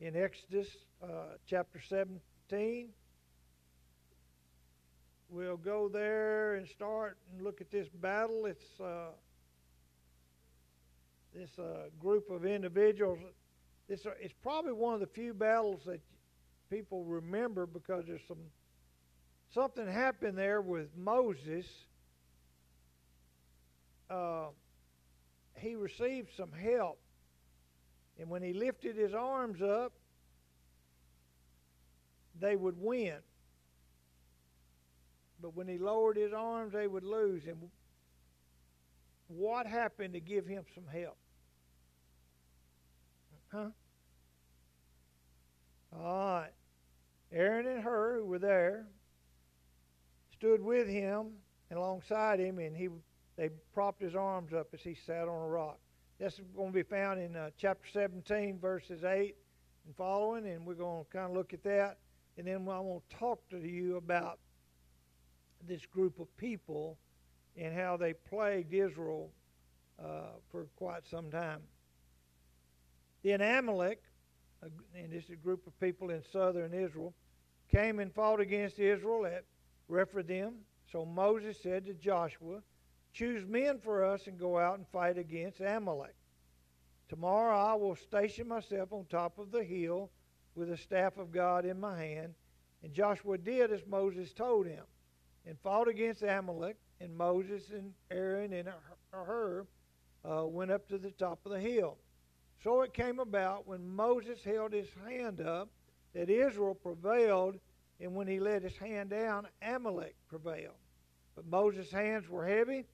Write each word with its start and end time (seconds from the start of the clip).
in 0.00 0.14
Exodus 0.16 0.68
uh, 1.02 1.36
chapter 1.48 1.80
17. 1.88 2.88
We'll 5.28 5.56
go 5.56 5.88
there 5.88 6.54
and 6.54 6.68
start 6.68 7.18
and 7.32 7.42
look 7.42 7.60
at 7.60 7.70
this 7.70 7.88
battle. 7.88 8.46
It's 8.46 8.80
uh, 8.80 9.10
this 11.34 11.50
uh, 11.58 11.88
group 11.98 12.30
of 12.30 12.44
individuals. 12.44 13.18
This 13.88 14.06
uh, 14.06 14.10
it's 14.20 14.34
probably 14.42 14.72
one 14.72 14.94
of 14.94 15.00
the 15.00 15.06
few 15.06 15.34
battles 15.34 15.80
that 15.86 16.00
people 16.70 17.04
remember 17.04 17.66
because 17.66 18.04
there's 18.06 18.20
some 18.28 18.38
something 19.52 19.86
happened 19.86 20.38
there 20.38 20.60
with 20.60 20.88
Moses. 20.96 21.66
Uh, 24.08 24.46
he 25.58 25.74
received 25.74 26.28
some 26.36 26.52
help, 26.52 27.00
and 28.18 28.28
when 28.30 28.42
he 28.42 28.52
lifted 28.52 28.96
his 28.96 29.14
arms 29.14 29.60
up, 29.60 29.92
they 32.40 32.56
would 32.56 32.80
win. 32.80 33.16
But 35.40 35.54
when 35.54 35.68
he 35.68 35.78
lowered 35.78 36.16
his 36.16 36.32
arms, 36.32 36.72
they 36.72 36.86
would 36.86 37.04
lose. 37.04 37.42
And 37.46 37.56
what 39.28 39.66
happened 39.66 40.14
to 40.14 40.20
give 40.20 40.46
him 40.46 40.64
some 40.74 40.86
help? 40.86 41.16
Huh? 43.52 43.68
All 45.92 46.40
right. 46.40 46.50
Aaron 47.32 47.66
and 47.66 47.82
Hur, 47.82 48.18
who 48.18 48.26
were 48.26 48.38
there, 48.38 48.86
stood 50.32 50.62
with 50.62 50.88
him 50.88 51.32
and 51.70 51.78
alongside 51.78 52.38
him, 52.38 52.58
and 52.58 52.76
he 52.76 52.88
they 53.36 53.50
propped 53.74 54.00
his 54.00 54.14
arms 54.14 54.52
up 54.54 54.68
as 54.72 54.80
he 54.80 54.94
sat 54.94 55.28
on 55.28 55.42
a 55.42 55.48
rock. 55.48 55.78
That's 56.18 56.40
going 56.56 56.68
to 56.68 56.74
be 56.74 56.82
found 56.82 57.20
in 57.20 57.36
uh, 57.36 57.50
chapter 57.58 57.86
17, 57.92 58.58
verses 58.58 59.04
8 59.04 59.36
and 59.84 59.96
following, 59.96 60.46
and 60.46 60.64
we're 60.64 60.74
going 60.74 61.04
to 61.04 61.10
kind 61.10 61.30
of 61.30 61.36
look 61.36 61.52
at 61.52 61.62
that. 61.64 61.98
And 62.38 62.46
then 62.46 62.66
I 62.68 62.80
want 62.80 63.08
to 63.08 63.16
talk 63.16 63.46
to 63.50 63.58
you 63.58 63.96
about 63.96 64.38
this 65.68 65.84
group 65.84 66.18
of 66.18 66.34
people 66.38 66.96
and 67.56 67.74
how 67.74 67.98
they 67.98 68.14
plagued 68.14 68.72
Israel 68.72 69.30
uh, 70.02 70.38
for 70.50 70.66
quite 70.76 71.06
some 71.06 71.30
time. 71.30 71.60
Then 73.22 73.42
Amalek, 73.42 74.02
and 74.62 75.12
this 75.12 75.24
is 75.24 75.30
a 75.30 75.36
group 75.36 75.66
of 75.66 75.78
people 75.80 76.10
in 76.10 76.22
southern 76.32 76.72
Israel, 76.72 77.12
came 77.70 77.98
and 77.98 78.12
fought 78.14 78.40
against 78.40 78.78
Israel 78.78 79.26
at 79.26 79.44
Rephidim. 79.88 80.54
So 80.90 81.04
Moses 81.04 81.58
said 81.62 81.84
to 81.86 81.94
Joshua, 81.94 82.60
Choose 83.16 83.46
men 83.46 83.78
for 83.78 84.04
us 84.04 84.26
and 84.26 84.38
go 84.38 84.58
out 84.58 84.76
and 84.76 84.86
fight 84.88 85.16
against 85.16 85.60
Amalek. 85.60 86.14
Tomorrow 87.08 87.56
I 87.56 87.72
will 87.72 87.96
station 87.96 88.46
myself 88.46 88.92
on 88.92 89.06
top 89.06 89.38
of 89.38 89.50
the 89.50 89.64
hill 89.64 90.10
with 90.54 90.68
the 90.68 90.76
staff 90.76 91.16
of 91.16 91.32
God 91.32 91.64
in 91.64 91.80
my 91.80 91.98
hand. 91.98 92.34
And 92.82 92.92
Joshua 92.92 93.38
did 93.38 93.72
as 93.72 93.80
Moses 93.86 94.34
told 94.34 94.66
him 94.66 94.84
and 95.46 95.58
fought 95.60 95.88
against 95.88 96.24
Amalek. 96.24 96.76
And 97.00 97.16
Moses 97.16 97.70
and 97.70 97.94
Aaron 98.10 98.52
and 98.52 98.68
Hur 99.10 99.66
uh, 100.22 100.44
went 100.46 100.70
up 100.70 100.86
to 100.88 100.98
the 100.98 101.10
top 101.12 101.38
of 101.46 101.52
the 101.52 101.60
hill. 101.60 101.96
So 102.62 102.82
it 102.82 102.92
came 102.92 103.18
about 103.18 103.66
when 103.66 103.88
Moses 103.88 104.44
held 104.44 104.74
his 104.74 104.88
hand 105.08 105.40
up 105.40 105.70
that 106.12 106.28
Israel 106.28 106.74
prevailed, 106.74 107.56
and 107.98 108.14
when 108.14 108.26
he 108.26 108.40
let 108.40 108.62
his 108.62 108.76
hand 108.76 109.08
down, 109.08 109.46
Amalek 109.62 110.16
prevailed. 110.28 110.76
But 111.34 111.46
Moses' 111.46 111.90
hands 111.90 112.28
were 112.28 112.46
heavy. 112.46 112.84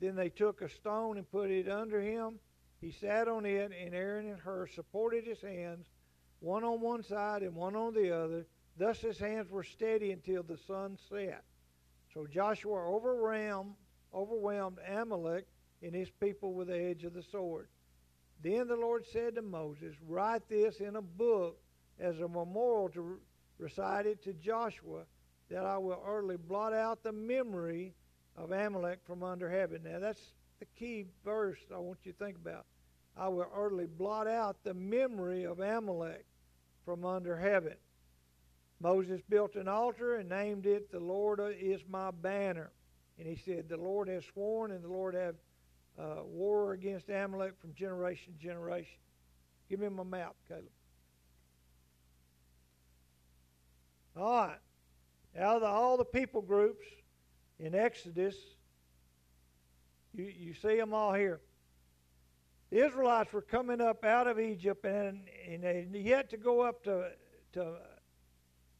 Then 0.00 0.14
they 0.14 0.28
took 0.28 0.60
a 0.60 0.68
stone 0.68 1.16
and 1.16 1.30
put 1.30 1.50
it 1.50 1.68
under 1.68 2.00
him. 2.00 2.38
He 2.80 2.90
sat 2.90 3.28
on 3.28 3.46
it, 3.46 3.72
and 3.72 3.94
Aaron 3.94 4.28
and 4.28 4.38
Hur 4.38 4.66
supported 4.66 5.24
his 5.26 5.40
hands, 5.40 5.86
one 6.40 6.64
on 6.64 6.80
one 6.80 7.02
side 7.02 7.42
and 7.42 7.54
one 7.54 7.74
on 7.74 7.94
the 7.94 8.10
other. 8.10 8.46
Thus 8.76 9.00
his 9.00 9.18
hands 9.18 9.50
were 9.50 9.64
steady 9.64 10.12
until 10.12 10.42
the 10.42 10.58
sun 10.58 10.98
set. 11.08 11.42
So 12.12 12.26
Joshua 12.26 12.78
overwhelmed, 12.78 13.74
overwhelmed 14.14 14.78
Amalek 14.86 15.46
and 15.82 15.94
his 15.94 16.10
people 16.10 16.52
with 16.52 16.68
the 16.68 16.78
edge 16.78 17.04
of 17.04 17.14
the 17.14 17.22
sword. 17.22 17.68
Then 18.42 18.68
the 18.68 18.76
Lord 18.76 19.06
said 19.06 19.34
to 19.36 19.42
Moses, 19.42 19.94
Write 20.06 20.48
this 20.48 20.80
in 20.80 20.96
a 20.96 21.02
book 21.02 21.58
as 21.98 22.20
a 22.20 22.28
memorial 22.28 22.90
to 22.90 23.18
recite 23.58 24.06
it 24.06 24.22
to 24.24 24.34
Joshua, 24.34 25.04
that 25.48 25.64
I 25.64 25.78
will 25.78 26.02
utterly 26.06 26.36
blot 26.36 26.74
out 26.74 27.02
the 27.02 27.12
memory 27.12 27.94
of 28.36 28.52
Amalek 28.52 29.00
from 29.06 29.22
under 29.22 29.50
heaven. 29.50 29.82
Now 29.84 29.98
that's 29.98 30.32
the 30.60 30.66
key 30.78 31.06
verse 31.24 31.58
I 31.74 31.78
want 31.78 31.98
you 32.04 32.12
to 32.12 32.18
think 32.18 32.36
about. 32.36 32.66
I 33.16 33.28
will 33.28 33.48
utterly 33.54 33.86
blot 33.86 34.26
out 34.26 34.56
the 34.62 34.74
memory 34.74 35.44
of 35.44 35.60
Amalek 35.60 36.26
from 36.84 37.04
under 37.04 37.36
heaven. 37.36 37.74
Moses 38.80 39.20
built 39.28 39.54
an 39.54 39.68
altar 39.68 40.16
and 40.16 40.28
named 40.28 40.66
it, 40.66 40.92
The 40.92 41.00
Lord 41.00 41.40
is 41.58 41.80
my 41.88 42.10
banner. 42.10 42.70
And 43.18 43.26
he 43.26 43.36
said, 43.36 43.68
The 43.68 43.76
Lord 43.78 44.08
has 44.08 44.24
sworn 44.32 44.70
and 44.70 44.84
the 44.84 44.88
Lord 44.88 45.14
have 45.14 45.34
uh, 45.98 46.22
war 46.24 46.72
against 46.72 47.08
Amalek 47.08 47.54
from 47.58 47.72
generation 47.74 48.34
to 48.34 48.38
generation. 48.38 48.98
Give 49.70 49.80
me 49.80 49.88
my 49.88 50.04
map, 50.04 50.34
Caleb. 50.46 50.64
All 54.16 54.46
right. 54.46 54.58
Out 55.38 55.56
of 55.56 55.62
the, 55.62 55.68
all 55.68 55.96
the 55.96 56.04
people 56.04 56.40
groups 56.42 56.86
in 57.58 57.74
Exodus, 57.74 58.36
you, 60.14 60.24
you 60.24 60.54
see 60.54 60.76
them 60.76 60.94
all 60.94 61.12
here. 61.12 61.40
The 62.70 62.84
Israelites 62.84 63.32
were 63.32 63.42
coming 63.42 63.80
up 63.80 64.04
out 64.04 64.26
of 64.26 64.40
Egypt 64.40 64.84
and, 64.84 65.20
and 65.48 65.62
they 65.62 65.86
yet 65.92 66.30
to 66.30 66.36
go 66.36 66.62
up 66.62 66.82
to, 66.84 67.10
to 67.52 67.76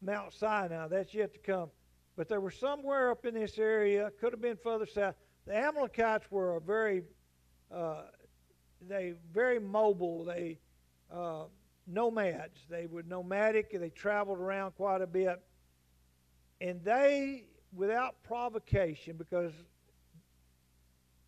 Mount 0.03 0.33
Sinai. 0.33 0.89
That's 0.89 1.15
yet 1.15 1.33
to 1.35 1.39
come. 1.39 1.71
But 2.17 2.29
they 2.29 2.39
were 2.39 2.51
somewhere 2.51 3.11
up 3.11 3.27
in 3.27 3.35
this 3.35 3.59
area, 3.59 4.11
could 4.21 4.33
have 4.33 4.41
been 4.41 4.57
further 4.57 4.87
south. 4.87 5.15
The 5.47 5.55
Amalekites 5.55 6.27
were 6.31 6.57
a 6.57 6.61
very, 6.61 7.03
uh, 7.73 8.03
they 8.89 9.15
very 9.33 9.61
mobile. 9.61 10.25
They 10.25 10.59
uh, 11.13 11.45
nomads. 11.87 12.59
They 12.69 12.87
were 12.87 13.03
nomadic. 13.03 13.79
They 13.79 13.91
traveled 13.91 14.39
around 14.39 14.73
quite 14.73 15.03
a 15.03 15.07
bit, 15.07 15.41
and 16.61 16.83
they, 16.83 17.45
without 17.77 18.23
provocation, 18.25 19.17
because 19.17 19.53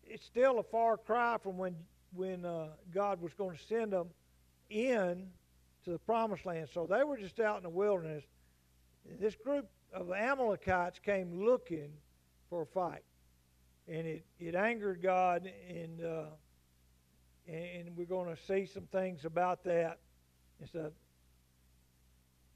it's 0.03 0.25
still 0.25 0.59
a 0.59 0.63
far 0.63 0.97
cry 0.97 1.37
from 1.41 1.57
when 1.57 1.75
when 2.13 2.43
uh, 2.43 2.69
God 2.93 3.21
was 3.21 3.33
going 3.33 3.55
to 3.55 3.63
send 3.63 3.93
them 3.93 4.07
in 4.69 5.27
to 5.85 5.91
the 5.91 5.99
promised 5.99 6.45
land. 6.45 6.67
So 6.73 6.87
they 6.89 7.03
were 7.03 7.17
just 7.17 7.39
out 7.39 7.57
in 7.57 7.63
the 7.63 7.69
wilderness. 7.69 8.23
This 9.19 9.35
group 9.35 9.69
of 9.93 10.11
Amalekites 10.11 10.99
came 10.99 11.45
looking 11.45 11.91
for 12.49 12.63
a 12.63 12.65
fight 12.65 13.03
and 13.89 14.05
it, 14.05 14.23
it 14.39 14.55
angered 14.55 15.01
God, 15.01 15.51
and 15.67 16.03
uh, 16.03 16.25
and 17.47 17.97
we're 17.97 18.05
going 18.05 18.33
to 18.33 18.41
see 18.43 18.67
some 18.67 18.85
things 18.91 19.25
about 19.25 19.63
that. 19.63 19.97
And 20.59 20.91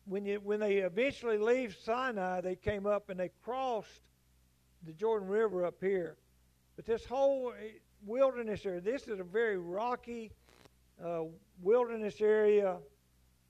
when 0.05 0.25
you 0.25 0.39
when 0.43 0.59
they 0.59 0.77
eventually 0.77 1.37
leave 1.37 1.75
Sinai, 1.83 2.41
they 2.41 2.55
came 2.55 2.85
up 2.85 3.09
and 3.09 3.19
they 3.19 3.29
crossed 3.43 4.01
the 4.85 4.93
Jordan 4.93 5.27
River 5.27 5.65
up 5.65 5.75
here. 5.79 6.17
But 6.75 6.85
this 6.85 7.05
whole 7.05 7.53
eh, 7.59 7.77
wilderness 8.05 8.65
area, 8.65 8.81
this 8.81 9.07
is 9.07 9.19
a 9.19 9.23
very 9.23 9.57
rocky 9.57 10.31
uh, 11.03 11.23
wilderness 11.61 12.15
area, 12.19 12.77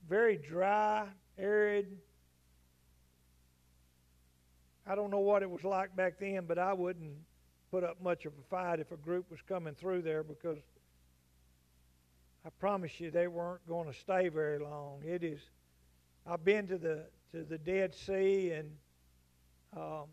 very 0.08 0.36
dry, 0.36 1.06
arid. 1.38 1.98
I 4.86 4.94
don't 4.94 5.10
know 5.10 5.20
what 5.20 5.42
it 5.42 5.50
was 5.50 5.64
like 5.64 5.96
back 5.96 6.18
then, 6.20 6.44
but 6.46 6.58
I 6.58 6.72
wouldn't 6.72 7.16
put 7.70 7.84
up 7.84 8.00
much 8.02 8.26
of 8.26 8.32
a 8.38 8.42
fight 8.48 8.80
if 8.80 8.92
a 8.92 8.96
group 8.96 9.30
was 9.30 9.40
coming 9.48 9.74
through 9.74 10.02
there 10.02 10.22
because 10.22 10.58
I 12.44 12.50
promise 12.60 13.00
you 13.00 13.10
they 13.10 13.26
weren't 13.26 13.66
going 13.66 13.90
to 13.90 13.98
stay 13.98 14.28
very 14.28 14.58
long. 14.58 15.00
It 15.04 15.24
is. 15.24 15.40
I've 16.26 16.44
been 16.44 16.66
to 16.68 16.78
the 16.78 17.04
to 17.32 17.44
the 17.44 17.58
Dead 17.58 17.94
Sea 17.94 18.52
and 18.52 18.70
um, 19.76 20.04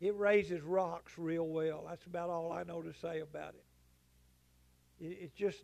it 0.00 0.16
raises 0.16 0.62
rocks 0.62 1.12
real 1.18 1.46
well. 1.46 1.84
That's 1.88 2.06
about 2.06 2.30
all 2.30 2.52
I 2.52 2.62
know 2.62 2.82
to 2.82 2.92
say 2.94 3.20
about 3.20 3.54
it. 3.54 5.04
it 5.04 5.18
it's 5.22 5.34
just 5.34 5.58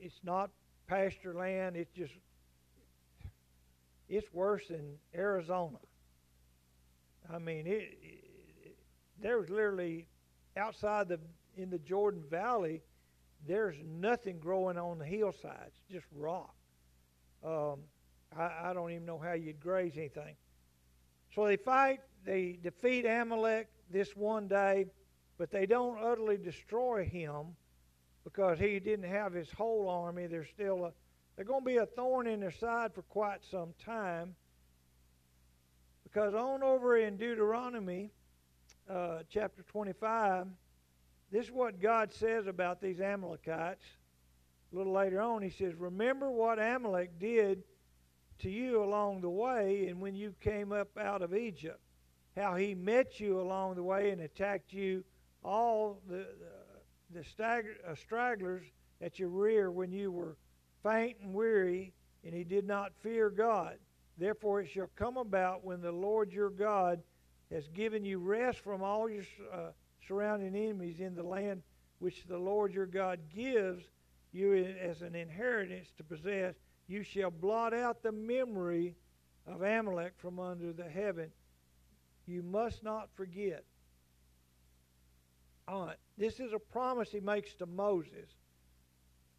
it's 0.00 0.20
not 0.22 0.50
pasture 0.86 1.34
land. 1.34 1.76
It's 1.76 1.92
just 1.92 2.12
it's 4.08 4.32
worse 4.32 4.68
than 4.68 4.98
Arizona. 5.14 5.78
I 7.32 7.38
mean, 7.38 7.66
it, 7.66 7.96
it, 8.02 8.76
there 9.20 9.38
was 9.38 9.48
literally 9.48 10.06
outside 10.56 11.08
the 11.08 11.18
in 11.56 11.70
the 11.70 11.78
Jordan 11.78 12.22
Valley, 12.30 12.82
there's 13.46 13.76
nothing 13.84 14.38
growing 14.38 14.78
on 14.78 14.98
the 14.98 15.04
hillsides, 15.04 15.76
just 15.90 16.06
rock. 16.14 16.54
Um, 17.44 17.80
I, 18.36 18.70
I 18.70 18.72
don't 18.72 18.90
even 18.90 19.04
know 19.04 19.18
how 19.18 19.32
you'd 19.32 19.60
graze 19.60 19.96
anything. 19.96 20.36
So 21.34 21.46
they 21.46 21.56
fight, 21.56 22.00
they 22.24 22.58
defeat 22.62 23.04
Amalek 23.04 23.68
this 23.90 24.14
one 24.14 24.48
day, 24.48 24.86
but 25.38 25.50
they 25.50 25.66
don't 25.66 25.98
utterly 25.98 26.36
destroy 26.36 27.04
him 27.04 27.56
because 28.24 28.58
he 28.58 28.78
didn't 28.78 29.08
have 29.08 29.32
his 29.32 29.50
whole 29.50 29.88
army. 29.88 30.26
There's 30.26 30.48
still 30.48 30.84
a, 30.84 30.92
they're 31.34 31.44
going 31.44 31.62
to 31.62 31.66
be 31.66 31.76
a 31.78 31.86
thorn 31.86 32.26
in 32.26 32.40
their 32.40 32.52
side 32.52 32.94
for 32.94 33.02
quite 33.02 33.40
some 33.50 33.74
time. 33.84 34.34
Because 36.04 36.34
on 36.34 36.62
over 36.62 36.98
in 36.98 37.16
Deuteronomy 37.16 38.10
uh, 38.88 39.20
chapter 39.28 39.62
25, 39.62 40.46
this 41.32 41.46
is 41.46 41.52
what 41.52 41.80
God 41.80 42.12
says 42.12 42.46
about 42.46 42.80
these 42.80 43.00
Amalekites. 43.00 43.84
A 44.70 44.76
little 44.76 44.92
later 44.92 45.20
on, 45.20 45.40
he 45.40 45.48
says, 45.48 45.74
Remember 45.74 46.30
what 46.30 46.58
Amalek 46.58 47.18
did 47.18 47.62
to 48.40 48.50
you 48.50 48.84
along 48.84 49.22
the 49.22 49.30
way 49.30 49.86
and 49.88 50.00
when 50.00 50.14
you 50.14 50.34
came 50.40 50.72
up 50.72 50.88
out 50.98 51.22
of 51.22 51.34
Egypt, 51.34 51.80
how 52.36 52.54
he 52.54 52.74
met 52.74 53.18
you 53.18 53.40
along 53.40 53.76
the 53.76 53.82
way 53.82 54.10
and 54.10 54.20
attacked 54.20 54.72
you, 54.74 55.04
all 55.42 56.00
the, 56.06 56.26
the, 57.12 57.20
the 57.20 57.90
uh, 57.90 57.94
stragglers 57.94 58.64
at 59.00 59.18
your 59.18 59.28
rear 59.30 59.70
when 59.70 59.90
you 59.90 60.12
were 60.12 60.36
faint 60.82 61.16
and 61.22 61.32
weary, 61.32 61.94
and 62.24 62.34
he 62.34 62.44
did 62.44 62.66
not 62.66 62.92
fear 63.00 63.30
God. 63.30 63.76
Therefore, 64.18 64.60
it 64.60 64.68
shall 64.68 64.90
come 64.96 65.16
about 65.16 65.64
when 65.64 65.80
the 65.80 65.92
Lord 65.92 66.32
your 66.32 66.50
God 66.50 67.02
has 67.50 67.68
given 67.68 68.04
you 68.04 68.18
rest 68.18 68.58
from 68.58 68.82
all 68.82 69.08
your 69.08 69.24
uh, 69.52 69.70
surrounding 70.06 70.54
enemies 70.54 71.00
in 71.00 71.14
the 71.14 71.22
land 71.22 71.62
which 71.98 72.24
the 72.26 72.38
Lord 72.38 72.72
your 72.72 72.86
God 72.86 73.20
gives 73.34 73.84
you 74.32 74.54
as 74.80 75.02
an 75.02 75.14
inheritance 75.14 75.88
to 75.96 76.04
possess, 76.04 76.54
you 76.88 77.02
shall 77.02 77.30
blot 77.30 77.72
out 77.74 78.02
the 78.02 78.12
memory 78.12 78.96
of 79.46 79.62
Amalek 79.62 80.14
from 80.16 80.40
under 80.40 80.72
the 80.72 80.88
heaven. 80.88 81.30
You 82.26 82.42
must 82.42 82.82
not 82.82 83.08
forget. 83.14 83.64
Right, 85.68 85.96
this 86.18 86.40
is 86.40 86.52
a 86.52 86.58
promise 86.58 87.10
he 87.10 87.20
makes 87.20 87.54
to 87.54 87.66
Moses 87.66 88.28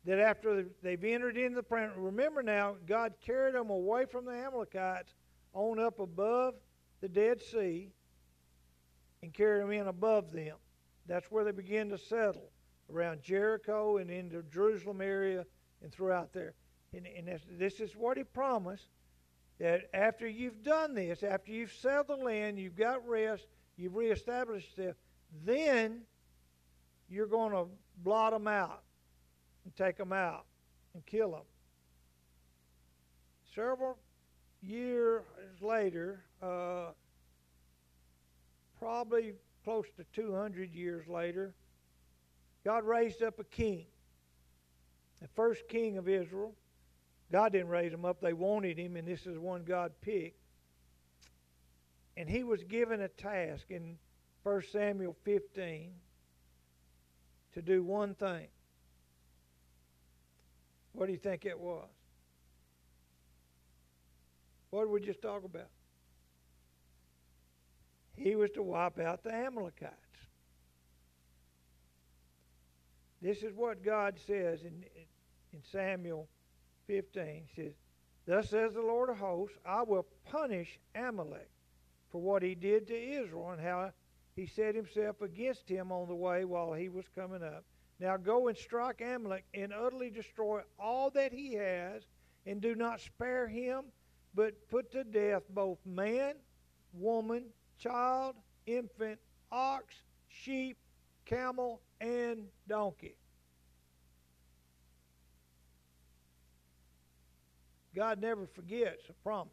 that 0.06 0.20
after 0.20 0.66
they've 0.82 1.04
entered 1.04 1.38
into 1.38 1.56
the 1.56 1.64
planet, 1.64 1.92
remember 1.96 2.44
now, 2.44 2.76
God 2.88 3.14
carried 3.26 3.56
them 3.56 3.70
away 3.70 4.06
from 4.06 4.26
the 4.26 4.32
Amalekites 4.32 5.14
on 5.54 5.80
up 5.80 6.00
above 6.00 6.56
the 7.02 7.08
Dead 7.08 7.42
Sea 7.42 7.90
and 9.24 9.34
carried 9.34 9.64
them 9.64 9.72
in 9.72 9.88
above 9.88 10.34
them. 10.34 10.58
That's 11.08 11.32
where 11.32 11.46
they 11.46 11.52
begin 11.52 11.90
to 11.90 11.98
settle 11.98 12.52
around 12.94 13.24
Jericho 13.24 13.98
and 13.98 14.12
into 14.12 14.44
Jerusalem 14.44 15.00
area 15.00 15.46
and 15.82 15.94
throughout 15.94 16.34
there. 16.34 16.54
And, 16.94 17.08
and 17.08 17.40
this 17.58 17.80
is 17.80 17.96
what 17.96 18.18
he 18.18 18.26
promised 18.26 18.90
that 19.60 19.90
after 19.94 20.28
you've 20.28 20.62
done 20.62 20.94
this, 20.94 21.24
after 21.24 21.52
you've 21.52 21.72
settled 21.72 22.30
in, 22.30 22.58
you've 22.58 22.76
got 22.76 23.08
rest, 23.08 23.48
you've 23.78 23.96
reestablished 23.96 24.78
yourself, 24.78 24.98
then 25.46 26.02
you're 27.10 27.26
going 27.26 27.54
to 27.54 27.66
blot 28.04 28.34
them 28.34 28.48
out 28.48 28.84
and 29.64 29.74
take 29.78 29.96
them 29.96 30.12
out 30.12 30.44
and 30.94 31.06
kill 31.06 31.32
them. 31.32 31.44
Several 33.56 33.98
years 34.62 35.24
later, 35.62 36.26
uh, 36.42 36.88
probably 38.84 39.34
close 39.64 39.86
to 39.96 40.04
200 40.12 40.74
years 40.76 41.08
later, 41.08 41.54
God 42.66 42.84
raised 42.84 43.24
up 43.24 43.40
a 43.40 43.46
king, 43.46 43.86
the 45.22 45.28
first 45.30 45.70
king 45.70 45.98
of 45.98 46.10
Israel. 46.10 46.54
God 47.32 47.54
didn't 47.54 47.70
raise 47.70 47.94
him 47.94 48.04
up, 48.04 48.20
they 48.20 48.34
wanted 48.34 48.78
him, 48.78 48.98
and 48.98 49.08
this 49.08 49.26
is 49.26 49.40
one 49.40 49.64
God 49.64 49.94
picked. 50.02 50.38
And 52.18 52.30
he 52.30 52.44
was 52.44 52.62
given 52.66 53.00
a 53.00 53.08
task 53.08 53.72
in 53.72 53.98
1 54.44 54.62
Samuel 54.74 55.16
15 55.24 55.92
to 57.54 57.62
do 57.62 57.84
one 57.84 58.16
thing. 58.16 58.48
What 60.92 61.06
do 61.06 61.14
you 61.14 61.18
think 61.18 61.46
it 61.46 61.58
was? 61.58 61.88
What 64.72 64.82
did 64.82 64.92
we 64.92 65.00
just 65.00 65.22
talk 65.22 65.46
about? 65.46 65.70
He 68.24 68.38
was 68.38 68.52
to 68.52 68.64
wipe 68.64 69.00
out 69.00 69.22
the 69.22 69.34
Amalekites. 69.34 69.92
This 73.22 73.44
is 73.44 73.54
what 73.54 73.84
God 73.84 74.18
says 74.26 74.62
in, 74.62 74.86
in 75.52 75.60
Samuel 75.70 76.30
15. 76.88 77.44
He 77.54 77.62
says, 77.62 77.74
Thus 78.26 78.50
says 78.50 78.76
the 78.76 78.82
Lord 78.82 79.10
of 79.10 79.18
hosts, 79.18 79.58
I 79.66 79.84
will 79.84 80.06
punish 80.32 80.80
Amalek 80.96 81.50
for 82.14 82.22
what 82.22 82.42
he 82.42 82.56
did 82.56 82.88
to 82.88 82.98
Israel 82.98 83.50
and 83.50 83.62
how 83.62 83.92
he 84.38 84.46
set 84.46 84.74
himself 84.74 85.22
against 85.22 85.68
him 85.68 85.92
on 85.92 86.08
the 86.08 86.16
way 86.16 86.46
while 86.46 86.72
he 86.72 86.88
was 86.88 87.06
coming 87.14 87.44
up. 87.44 87.66
Now 88.00 88.16
go 88.16 88.48
and 88.48 88.58
strike 88.58 89.02
Amalek 89.02 89.44
and 89.54 89.74
utterly 89.74 90.10
destroy 90.10 90.62
all 90.80 91.10
that 91.10 91.34
he 91.34 91.56
has, 91.56 92.04
and 92.46 92.62
do 92.62 92.74
not 92.74 93.02
spare 93.02 93.50
him, 93.50 93.84
but 94.34 94.70
put 94.70 94.94
to 94.94 95.04
death 95.04 95.44
both 95.50 95.80
man, 95.86 96.36
woman, 96.94 97.44
child, 97.84 98.36
infant, 98.66 99.20
ox, 99.52 99.94
sheep, 100.30 100.78
camel, 101.26 101.82
and 102.00 102.46
donkey. 102.68 103.16
God 107.94 108.22
never 108.22 108.48
forgets 108.48 109.04
a 109.10 109.14
promise. 109.24 109.52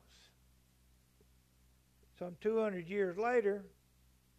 Some 2.19 2.37
200 2.41 2.89
years 2.89 3.19
later, 3.19 3.65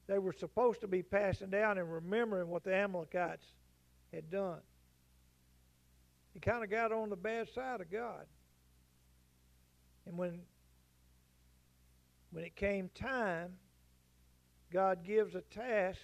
they 0.07 0.19
were 0.19 0.33
supposed 0.33 0.81
to 0.81 0.87
be 0.87 1.03
passing 1.03 1.49
down 1.49 1.77
and 1.77 1.91
remembering 1.91 2.47
what 2.47 2.63
the 2.63 2.73
Amalekites 2.73 3.45
had 4.13 4.29
done. 4.29 4.59
He 6.33 6.39
kind 6.39 6.63
of 6.63 6.69
got 6.69 6.91
on 6.91 7.09
the 7.09 7.15
bad 7.15 7.49
side 7.53 7.81
of 7.81 7.91
God. 7.91 8.25
And 10.05 10.17
when 10.17 10.39
when 12.31 12.45
it 12.45 12.55
came 12.55 12.89
time, 12.95 13.57
God 14.71 15.03
gives 15.03 15.35
a 15.35 15.41
task 15.41 15.99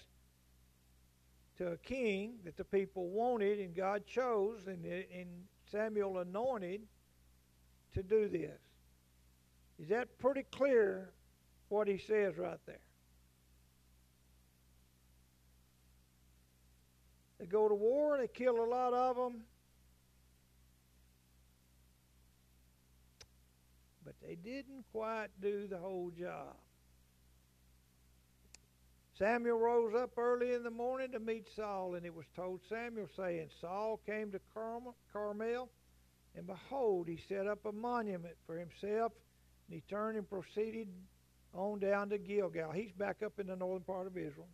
to 1.57 1.71
a 1.71 1.77
king 1.77 2.33
that 2.43 2.57
the 2.57 2.63
people 2.63 3.09
wanted, 3.09 3.59
and 3.59 3.75
God 3.75 4.05
chose, 4.05 4.67
and, 4.67 4.85
and 4.85 5.27
Samuel 5.71 6.19
anointed 6.19 6.81
to 7.93 8.03
do 8.03 8.27
this. 8.27 8.59
Is 9.79 9.89
that 9.89 10.19
pretty 10.19 10.43
clear 10.51 11.11
what 11.69 11.87
he 11.87 11.97
says 11.97 12.37
right 12.37 12.59
there? 12.65 12.79
They 17.39 17.45
go 17.45 17.69
to 17.69 17.75
war, 17.75 18.17
they 18.17 18.27
kill 18.27 18.63
a 18.63 18.65
lot 18.65 18.93
of 18.93 19.15
them. 19.15 19.41
But 24.03 24.15
they 24.25 24.35
didn't 24.35 24.85
quite 24.91 25.27
do 25.41 25.67
the 25.67 25.77
whole 25.77 26.11
job. 26.17 26.55
Samuel 29.17 29.57
rose 29.57 29.95
up 29.95 30.17
early 30.17 30.53
in 30.53 30.63
the 30.63 30.69
morning 30.69 31.11
to 31.11 31.19
meet 31.19 31.47
Saul, 31.55 31.95
and 31.95 32.05
it 32.05 32.13
was 32.13 32.25
told 32.35 32.61
Samuel, 32.69 33.07
saying, 33.15 33.49
Saul 33.59 33.99
came 34.05 34.31
to 34.31 34.39
Carmel, 35.11 35.69
and 36.35 36.45
behold, 36.45 37.07
he 37.07 37.19
set 37.27 37.47
up 37.47 37.65
a 37.65 37.71
monument 37.71 38.35
for 38.45 38.57
himself, 38.57 39.11
and 39.67 39.75
he 39.75 39.81
turned 39.89 40.17
and 40.17 40.29
proceeded 40.29 40.87
on 41.53 41.79
down 41.79 42.09
to 42.09 42.19
Gilgal. 42.19 42.71
He's 42.71 42.91
back 42.91 43.23
up 43.25 43.39
in 43.39 43.47
the 43.47 43.55
northern 43.55 43.83
part 43.83 44.05
of 44.05 44.17
Israel. 44.17 44.49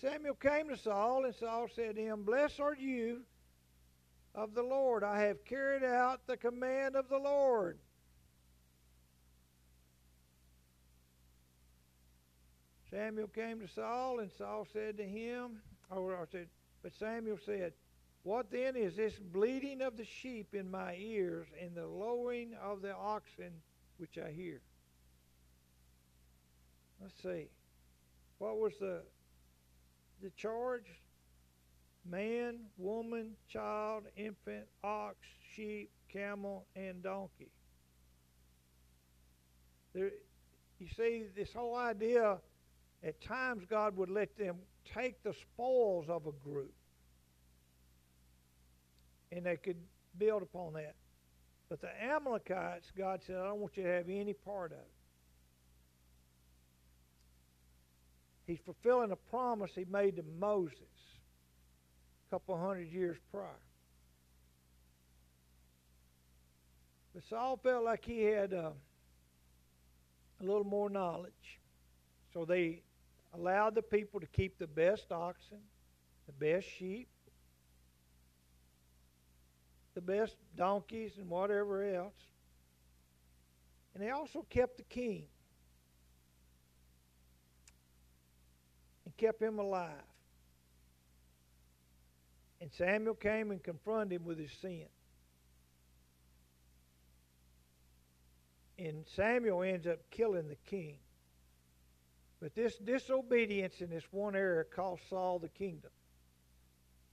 Samuel 0.00 0.34
came 0.34 0.68
to 0.68 0.76
Saul, 0.76 1.24
and 1.24 1.34
Saul 1.34 1.66
said 1.74 1.96
to 1.96 2.02
him, 2.02 2.22
Blessed 2.22 2.60
are 2.60 2.76
you 2.76 3.22
of 4.34 4.54
the 4.54 4.62
Lord. 4.62 5.02
I 5.02 5.22
have 5.22 5.44
carried 5.44 5.82
out 5.82 6.20
the 6.26 6.36
command 6.36 6.94
of 6.94 7.08
the 7.08 7.18
Lord. 7.18 7.78
Samuel 12.96 13.28
came 13.28 13.60
to 13.60 13.68
Saul, 13.68 14.20
and 14.20 14.30
Saul 14.38 14.66
said 14.72 14.96
to 14.96 15.04
him, 15.04 15.60
or 15.90 16.16
I 16.16 16.24
said, 16.32 16.48
but 16.82 16.94
Samuel 16.94 17.36
said, 17.44 17.74
What 18.22 18.50
then 18.50 18.74
is 18.74 18.96
this 18.96 19.18
bleating 19.18 19.82
of 19.82 19.98
the 19.98 20.04
sheep 20.06 20.54
in 20.54 20.70
my 20.70 20.96
ears 20.98 21.46
and 21.60 21.74
the 21.74 21.86
lowing 21.86 22.54
of 22.54 22.80
the 22.80 22.94
oxen 22.94 23.52
which 23.98 24.16
I 24.16 24.30
hear? 24.30 24.62
Let's 27.02 27.22
see. 27.22 27.48
What 28.38 28.58
was 28.58 28.72
the 28.80 29.02
the 30.22 30.30
charge? 30.30 30.86
Man, 32.08 32.60
woman, 32.78 33.32
child, 33.46 34.04
infant, 34.16 34.64
ox, 34.82 35.16
sheep, 35.54 35.90
camel, 36.10 36.64
and 36.74 37.02
donkey. 37.02 37.50
There, 39.92 40.12
you 40.78 40.86
see, 40.96 41.24
this 41.36 41.52
whole 41.52 41.76
idea 41.76 42.38
at 43.06 43.20
times, 43.20 43.62
God 43.70 43.96
would 43.96 44.10
let 44.10 44.36
them 44.36 44.56
take 44.92 45.22
the 45.22 45.32
spoils 45.32 46.06
of 46.08 46.26
a 46.26 46.32
group 46.32 46.74
and 49.30 49.46
they 49.46 49.56
could 49.56 49.76
build 50.18 50.42
upon 50.42 50.72
that. 50.72 50.96
But 51.68 51.80
the 51.80 51.88
Amalekites, 52.02 52.90
God 52.96 53.20
said, 53.24 53.36
I 53.36 53.44
don't 53.44 53.60
want 53.60 53.76
you 53.76 53.84
to 53.84 53.88
have 53.88 54.08
any 54.08 54.32
part 54.32 54.72
of 54.72 54.78
it. 54.78 54.90
He's 58.46 58.58
fulfilling 58.64 59.12
a 59.12 59.16
promise 59.16 59.70
he 59.74 59.84
made 59.90 60.16
to 60.16 60.24
Moses. 60.38 60.76
a 62.28 62.34
couple 62.34 62.58
hundred 62.58 62.90
years 62.92 63.16
prior. 63.30 63.46
But 67.14 67.22
Saul 67.28 67.58
felt 67.62 67.84
like 67.84 68.04
he 68.04 68.22
had 68.22 68.52
uh, 68.52 68.70
a 70.40 70.44
little 70.44 70.64
more 70.64 70.90
knowledge. 70.90 71.32
So 72.32 72.44
they 72.44 72.82
allowed 73.36 73.74
the 73.74 73.82
people 73.82 74.20
to 74.20 74.26
keep 74.26 74.58
the 74.58 74.66
best 74.66 75.12
oxen, 75.12 75.58
the 76.26 76.32
best 76.32 76.66
sheep, 76.78 77.08
the 79.94 80.00
best 80.00 80.36
donkeys, 80.56 81.12
and 81.18 81.28
whatever 81.28 81.82
else. 81.82 82.14
And 83.94 84.02
they 84.02 84.10
also 84.10 84.44
kept 84.50 84.76
the 84.76 84.82
king 84.84 85.24
and 89.04 89.16
kept 89.16 89.40
him 89.40 89.58
alive. 89.58 89.90
And 92.60 92.70
Samuel 92.72 93.14
came 93.14 93.50
and 93.50 93.62
confronted 93.62 94.20
him 94.20 94.26
with 94.26 94.38
his 94.38 94.52
sin. 94.60 94.86
And 98.78 99.04
Samuel 99.14 99.62
ends 99.62 99.86
up 99.86 99.98
killing 100.10 100.48
the 100.48 100.56
king. 100.66 100.98
But 102.40 102.54
this 102.54 102.76
disobedience 102.76 103.80
in 103.80 103.90
this 103.90 104.04
one 104.10 104.36
area 104.36 104.64
cost 104.64 105.08
Saul 105.08 105.38
the 105.38 105.48
kingdom. 105.48 105.90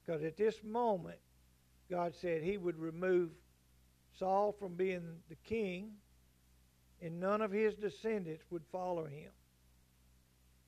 Because 0.04 0.22
at 0.22 0.36
this 0.36 0.62
moment, 0.62 1.18
God 1.90 2.14
said 2.20 2.42
he 2.42 2.58
would 2.58 2.78
remove 2.78 3.30
Saul 4.18 4.52
from 4.52 4.74
being 4.74 5.02
the 5.28 5.36
king, 5.36 5.92
and 7.00 7.20
none 7.20 7.40
of 7.40 7.50
his 7.50 7.74
descendants 7.74 8.44
would 8.50 8.62
follow 8.70 9.06
him 9.06 9.30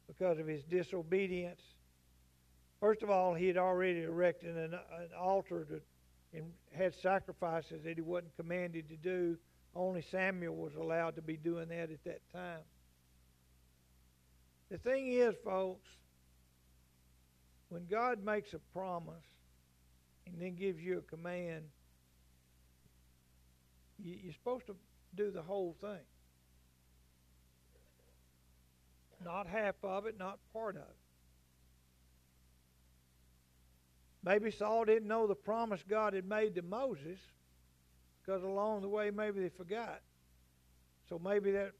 because 0.07 0.39
of 0.39 0.47
his 0.47 0.65
disobedience. 0.65 1.61
First 2.81 3.03
of 3.03 3.11
all, 3.11 3.35
he 3.35 3.47
had 3.47 3.57
already 3.57 4.03
erected 4.03 4.57
an, 4.57 4.75
an 4.75 5.09
altar 5.19 5.65
to, 5.65 5.81
and 6.37 6.53
had 6.73 6.95
sacrifices 6.95 7.83
that 7.85 7.97
he 7.97 8.03
wasn't 8.03 8.37
commanded 8.37 8.89
to 8.89 8.97
do. 8.97 9.37
Only 9.75 10.03
Samuel 10.03 10.57
was 10.57 10.75
allowed 10.75 11.17
to 11.17 11.23
be 11.23 11.37
doing 11.37 11.69
that 11.69 11.91
at 11.91 12.05
that 12.05 12.21
time. 12.33 12.61
The 14.71 14.79
thing 14.79 15.13
is, 15.13 15.35
folks, 15.45 15.89
when 17.69 17.87
God 17.87 18.25
makes 18.25 18.53
a 18.53 18.59
promise 18.73 19.25
and 20.27 20.41
then 20.41 20.55
gives 20.55 20.81
you 20.81 20.99
a 20.99 21.03
command, 21.03 21.65
you're 24.03 24.33
supposed 24.33 24.67
to 24.67 24.77
do 25.15 25.31
the 25.31 25.43
whole 25.43 25.77
thing. 25.81 26.05
Not 29.25 29.47
half 29.47 29.77
of 29.83 30.07
it, 30.07 30.19
not 30.19 30.39
part 30.53 30.77
of 30.77 30.83
it. 30.83 30.97
Maybe 34.23 34.51
Saul 34.51 34.85
didn't 34.85 35.07
know 35.07 35.27
the 35.27 35.37
promise 35.37 35.85
God 35.89 36.13
had 36.13 36.29
made 36.29 36.57
to 36.57 36.63
Moses 36.63 37.19
because 38.21 38.43
along 38.43 38.83
the 38.83 38.89
way 38.89 39.11
maybe 39.11 39.41
they 39.41 39.49
forgot. 39.49 40.01
So 41.09 41.21
maybe 41.23 41.53
that 41.53 41.73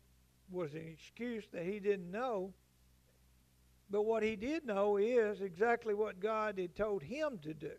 was 0.51 0.73
an 0.75 0.87
excuse 0.87 1.45
that 1.53 1.65
he 1.65 1.81
didn't 1.81 2.11
know. 2.11 2.53
But 3.91 4.03
what 4.03 4.23
he 4.23 4.37
did 4.37 4.67
know 4.67 4.97
is 4.97 5.41
exactly 5.41 5.95
what 5.95 6.21
God 6.21 6.59
had 6.59 6.75
told 6.75 7.03
him 7.03 7.39
to 7.43 7.55
do 7.55 7.71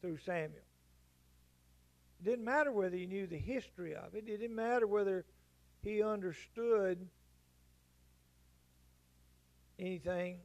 through 0.00 0.18
Samuel. 0.18 0.64
It 2.20 2.24
didn't 2.24 2.44
matter 2.44 2.72
whether 2.72 2.96
he 2.96 3.06
knew 3.06 3.26
the 3.26 3.36
history 3.36 3.94
of 3.94 4.14
it, 4.14 4.24
it 4.26 4.38
didn't 4.38 4.56
matter 4.56 4.86
whether 4.86 5.24
he 5.82 6.02
understood 6.02 7.06
anything 9.78 10.38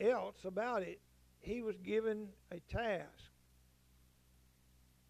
else 0.00 0.36
about 0.44 0.82
it. 0.82 1.00
He 1.40 1.62
was 1.62 1.76
given 1.78 2.28
a 2.50 2.60
task. 2.72 3.08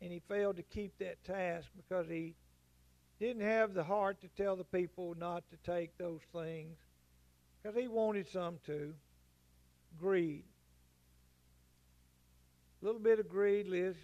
And 0.00 0.12
he 0.12 0.22
failed 0.28 0.56
to 0.56 0.62
keep 0.62 0.96
that 0.98 1.22
task 1.24 1.68
because 1.76 2.08
he 2.08 2.34
didn't 3.18 3.42
have 3.42 3.74
the 3.74 3.84
heart 3.84 4.20
to 4.22 4.28
tell 4.28 4.56
the 4.56 4.64
people 4.64 5.14
not 5.18 5.44
to 5.50 5.56
take 5.70 5.96
those 5.98 6.22
things 6.32 6.78
because 7.62 7.76
he 7.76 7.88
wanted 7.88 8.28
some 8.28 8.58
too. 8.64 8.94
Greed. 9.98 10.44
A 12.80 12.84
little 12.86 13.00
bit 13.00 13.18
of 13.18 13.28
greed 13.28 13.66
leads 13.68 13.98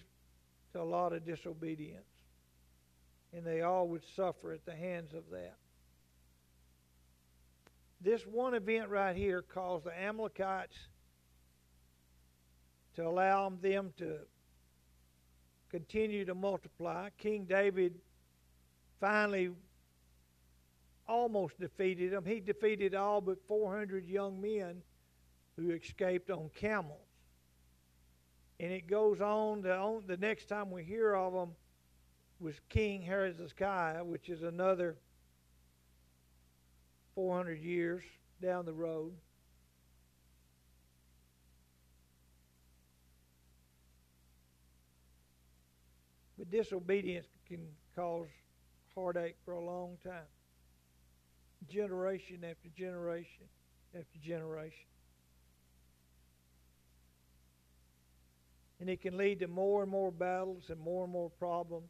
to 0.72 0.80
a 0.80 0.84
lot 0.84 1.12
of 1.12 1.24
disobedience. 1.24 2.04
And 3.32 3.44
they 3.44 3.62
all 3.62 3.88
would 3.88 4.02
suffer 4.14 4.52
at 4.52 4.64
the 4.66 4.74
hands 4.74 5.14
of 5.14 5.24
that. 5.30 5.56
This 8.00 8.22
one 8.26 8.54
event 8.54 8.90
right 8.90 9.16
here 9.16 9.42
caused 9.42 9.84
the 9.84 9.98
Amalekites 9.98 10.76
to 12.96 13.06
allow 13.06 13.50
them 13.60 13.92
to 13.98 14.18
continue 15.70 16.24
to 16.24 16.34
multiply. 16.34 17.08
King 17.18 17.44
David 17.44 17.94
finally 19.00 19.50
almost 21.08 21.58
defeated 21.58 22.12
them. 22.12 22.24
He 22.24 22.40
defeated 22.40 22.94
all 22.94 23.20
but 23.20 23.38
400 23.46 24.06
young 24.08 24.40
men 24.40 24.82
who 25.56 25.70
escaped 25.70 26.30
on 26.30 26.50
camels. 26.54 27.00
And 28.58 28.72
it 28.72 28.86
goes 28.86 29.20
on, 29.20 29.62
to, 29.62 29.76
on 29.76 30.04
the 30.06 30.16
next 30.16 30.48
time 30.48 30.70
we 30.70 30.82
hear 30.82 31.14
of 31.14 31.32
them 31.32 31.50
was 32.40 32.54
King 32.68 33.02
Hezekiah, 33.02 34.04
which 34.04 34.28
is 34.28 34.42
another 34.42 34.96
400 37.14 37.58
years 37.58 38.02
down 38.42 38.64
the 38.66 38.72
road. 38.72 39.12
But 46.38 46.50
disobedience 46.50 47.26
can 47.48 47.66
cause 47.94 48.26
heartache 48.94 49.36
for 49.44 49.54
a 49.54 49.60
long 49.60 49.96
time. 50.04 50.24
Generation 51.68 52.44
after 52.44 52.68
generation 52.76 53.46
after 53.94 54.18
generation. 54.22 54.86
And 58.80 58.90
it 58.90 59.00
can 59.00 59.16
lead 59.16 59.40
to 59.40 59.48
more 59.48 59.82
and 59.82 59.90
more 59.90 60.12
battles 60.12 60.64
and 60.68 60.78
more 60.78 61.04
and 61.04 61.12
more 61.12 61.30
problems. 61.30 61.88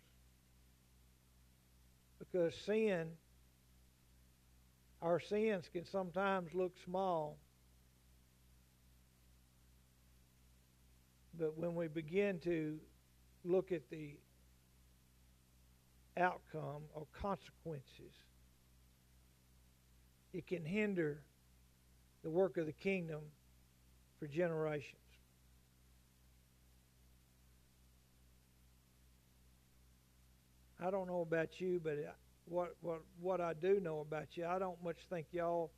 Because 2.18 2.54
sin, 2.64 3.09
our 5.02 5.21
sins 5.21 5.64
can 5.73 5.85
sometimes 5.85 6.54
look 6.54 6.73
small. 6.85 7.37
But 11.38 11.59
when 11.59 11.75
we 11.75 11.88
begin 11.88 12.38
to 12.45 12.78
look 13.45 13.73
at 13.73 13.90
the 13.90 14.16
outcome 16.16 16.83
or 16.95 17.06
consequences, 17.21 18.14
it 20.33 20.47
can 20.47 20.64
hinder 20.64 21.23
the 22.23 22.30
work 22.30 22.56
of 22.56 22.66
the 22.66 22.73
kingdom 22.73 23.21
for 24.18 24.26
generations. 24.26 25.00
I 30.85 30.90
don't 30.90 31.09
know 31.09 31.23
about 31.23 31.61
you, 31.61 31.80
but 31.83 31.95
what 32.45 32.76
what 32.80 33.00
what 33.21 33.40
I 33.40 33.54
do 33.54 33.80
know 33.80 34.00
about 34.00 34.26
you, 34.35 34.47
I 34.47 34.59
don't 34.59 34.83
much 34.85 34.99
think 35.09 35.26
y'all 35.33 35.71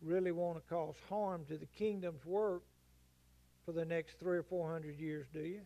really 0.00 0.32
want 0.32 0.56
to 0.56 0.62
cause 0.72 0.94
harm 1.08 1.44
to 1.48 1.58
the 1.58 1.66
kingdom's 1.66 2.24
work 2.24 2.62
for 3.64 3.72
the 3.72 3.84
next 3.84 4.18
three 4.20 4.38
or 4.38 4.44
four 4.44 4.70
hundred 4.70 4.98
years, 4.98 5.26
do 5.32 5.40
you? 5.40 5.60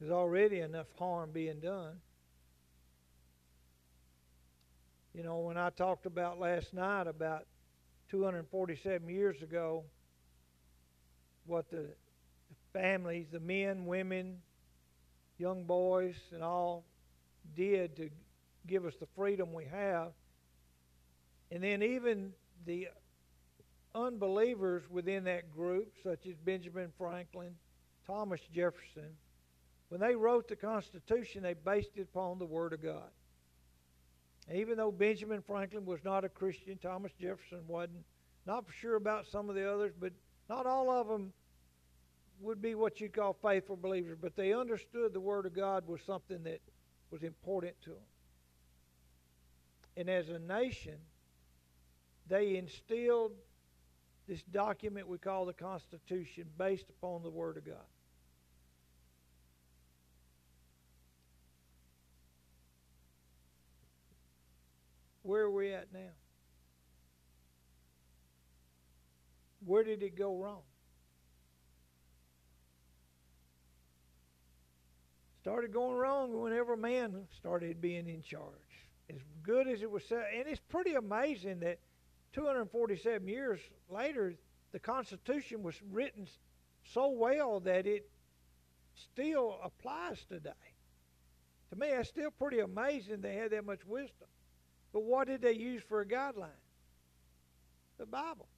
There's 0.00 0.12
already 0.12 0.60
enough 0.60 0.86
harm 0.98 1.30
being 1.32 1.60
done. 1.60 2.00
You 5.14 5.22
know, 5.22 5.38
when 5.40 5.56
I 5.56 5.70
talked 5.70 6.06
about 6.06 6.40
last 6.40 6.72
night 6.72 7.06
about 7.06 7.46
247 8.10 9.08
years 9.08 9.42
ago, 9.42 9.84
what 11.46 11.70
the, 11.70 11.86
families, 12.72 13.26
the 13.30 13.40
men, 13.40 13.86
women, 13.86 14.38
young 15.38 15.64
boys, 15.64 16.14
and 16.32 16.42
all 16.42 16.84
did 17.54 17.96
to 17.96 18.10
give 18.66 18.86
us 18.86 18.94
the 19.00 19.06
freedom 19.16 19.52
we 19.52 19.64
have. 19.64 20.12
And 21.50 21.62
then 21.62 21.82
even 21.82 22.32
the 22.64 22.88
unbelievers 23.94 24.82
within 24.88 25.24
that 25.24 25.52
group, 25.52 25.92
such 26.02 26.26
as 26.26 26.34
Benjamin 26.44 26.92
Franklin, 26.96 27.54
Thomas 28.06 28.40
Jefferson, 28.54 29.16
when 29.88 30.00
they 30.00 30.14
wrote 30.14 30.48
the 30.48 30.56
Constitution, 30.56 31.42
they 31.42 31.54
based 31.54 31.90
it 31.96 32.02
upon 32.02 32.38
the 32.38 32.46
Word 32.46 32.72
of 32.72 32.82
God. 32.82 33.10
Even 34.50 34.76
though 34.76 34.90
Benjamin 34.90 35.42
Franklin 35.42 35.84
was 35.84 36.02
not 36.04 36.24
a 36.24 36.28
Christian, 36.28 36.78
Thomas 36.78 37.12
Jefferson 37.20 37.60
wasn't. 37.66 38.04
Not 38.46 38.66
for 38.66 38.72
sure 38.72 38.96
about 38.96 39.26
some 39.26 39.48
of 39.48 39.54
the 39.54 39.72
others, 39.72 39.92
but 39.98 40.12
not 40.48 40.66
all 40.66 40.90
of 40.90 41.06
them 41.06 41.32
would 42.40 42.60
be 42.60 42.74
what 42.74 43.00
you 43.00 43.08
call 43.08 43.36
faithful 43.40 43.76
believers. 43.76 44.18
But 44.20 44.34
they 44.34 44.52
understood 44.52 45.12
the 45.12 45.20
Word 45.20 45.46
of 45.46 45.54
God 45.54 45.86
was 45.86 46.00
something 46.02 46.42
that 46.42 46.60
was 47.10 47.22
important 47.22 47.80
to 47.82 47.90
them. 47.90 47.98
And 49.96 50.08
as 50.10 50.28
a 50.28 50.38
nation, 50.38 50.96
they 52.28 52.56
instilled 52.56 53.32
this 54.26 54.42
document 54.42 55.06
we 55.06 55.18
call 55.18 55.44
the 55.44 55.52
Constitution 55.52 56.46
based 56.58 56.86
upon 56.88 57.22
the 57.22 57.30
Word 57.30 57.58
of 57.58 57.64
God. 57.64 57.76
Where 65.32 65.44
are 65.44 65.50
we 65.50 65.72
at 65.72 65.90
now? 65.94 66.10
Where 69.64 69.82
did 69.82 70.02
it 70.02 70.14
go 70.14 70.36
wrong? 70.36 70.60
Started 75.40 75.72
going 75.72 75.96
wrong 75.96 76.38
whenever 76.38 76.76
man 76.76 77.14
started 77.34 77.80
being 77.80 78.10
in 78.10 78.20
charge. 78.20 78.42
As 79.08 79.22
good 79.42 79.68
as 79.68 79.80
it 79.80 79.90
was 79.90 80.02
and 80.10 80.46
it's 80.46 80.60
pretty 80.68 80.96
amazing 80.96 81.60
that 81.60 81.78
247 82.34 83.26
years 83.26 83.60
later, 83.88 84.34
the 84.72 84.80
Constitution 84.80 85.62
was 85.62 85.80
written 85.90 86.26
so 86.92 87.08
well 87.08 87.58
that 87.60 87.86
it 87.86 88.06
still 88.94 89.58
applies 89.64 90.26
today. 90.28 90.50
To 91.70 91.76
me, 91.76 91.88
that's 91.88 92.10
still 92.10 92.32
pretty 92.32 92.58
amazing 92.58 93.22
they 93.22 93.36
had 93.36 93.52
that 93.52 93.64
much 93.64 93.80
wisdom. 93.86 94.28
But 94.92 95.04
what 95.04 95.26
did 95.26 95.40
they 95.42 95.52
use 95.52 95.82
for 95.88 96.00
a 96.00 96.06
guideline? 96.06 96.48
The 97.98 98.06
Bible. 98.06 98.48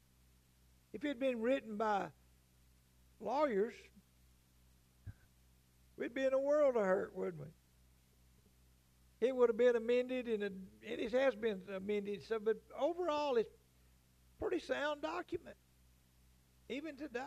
If 0.93 1.05
it 1.05 1.09
had 1.09 1.21
been 1.21 1.41
written 1.41 1.77
by 1.77 2.07
lawyers, 3.21 3.75
we'd 5.97 6.15
be 6.15 6.25
in 6.25 6.33
a 6.33 6.39
world 6.39 6.77
of 6.77 6.85
hurt, 6.85 7.15
wouldn't 7.15 7.41
we? 7.41 9.27
It 9.29 9.35
would 9.35 9.49
have 9.49 9.57
been 9.57 9.77
amended, 9.77 10.29
and, 10.29 10.67
it 10.83 11.13
has 11.13 11.35
been 11.35 11.61
amended. 11.75 12.23
So, 12.25 12.39
but 12.39 12.57
overall, 12.79 13.37
it's 13.37 13.55
pretty 14.39 14.59
sound 14.59 15.03
document, 15.03 15.57
even 16.69 16.97
today. 16.97 17.21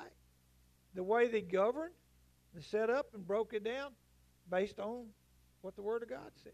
The 0.93 1.03
way 1.03 1.27
they 1.27 1.41
governed, 1.41 1.93
they 2.53 2.61
set 2.61 2.89
up 2.89 3.07
and 3.13 3.25
broke 3.25 3.53
it 3.53 3.63
down 3.63 3.91
based 4.49 4.79
on 4.79 5.07
what 5.61 5.75
the 5.75 5.81
Word 5.81 6.03
of 6.03 6.09
God 6.09 6.31
said. 6.43 6.53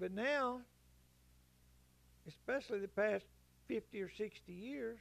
But 0.00 0.14
now, 0.14 0.62
especially 2.26 2.80
the 2.80 2.88
past 2.88 3.26
50 3.68 4.00
or 4.00 4.08
60 4.08 4.50
years, 4.50 4.98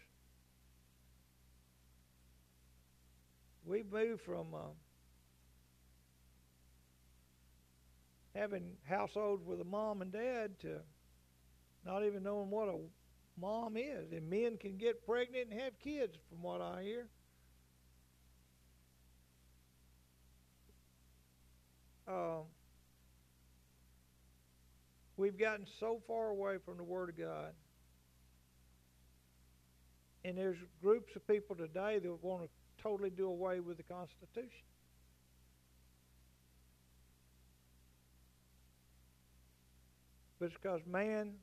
we've 3.65 3.89
moved 3.89 4.21
from 4.21 4.53
uh, 4.53 4.57
having 8.35 8.73
households 8.83 9.45
with 9.45 9.61
a 9.61 9.63
mom 9.63 10.01
and 10.01 10.11
dad 10.11 10.59
to 10.59 10.79
not 11.85 12.03
even 12.03 12.21
knowing 12.21 12.49
what 12.49 12.67
a 12.67 12.75
mom 13.39 13.77
is. 13.77 14.11
And 14.11 14.29
men 14.29 14.57
can 14.57 14.75
get 14.75 15.05
pregnant 15.05 15.47
and 15.49 15.61
have 15.61 15.79
kids, 15.79 16.17
from 16.29 16.43
what 16.43 16.59
I 16.59 16.83
hear. 16.83 17.07
Um, 22.05 22.43
we've 25.19 25.37
gotten 25.37 25.65
so 25.79 26.01
far 26.07 26.29
away 26.29 26.55
from 26.65 26.77
the 26.77 26.83
Word 26.83 27.09
of 27.09 27.17
God. 27.17 27.51
And 30.23 30.37
there's 30.37 30.57
groups 30.81 31.13
of 31.15 31.27
people 31.27 31.55
today 31.55 31.99
that 31.99 32.23
want 32.23 32.43
to 32.43 32.49
totally 32.81 33.09
do 33.09 33.27
away 33.27 33.59
with 33.59 33.77
the 33.77 33.83
Constitution. 33.83 34.49
But 40.39 40.45
it's 40.47 40.55
because 40.61 40.79
man 40.89 41.33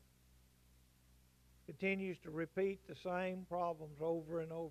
continues 1.67 2.17
to 2.25 2.31
repeat 2.31 2.81
the 2.89 2.95
same 3.05 3.45
problems 3.49 3.99
over 4.01 4.41
and 4.41 4.53
over. 4.53 4.71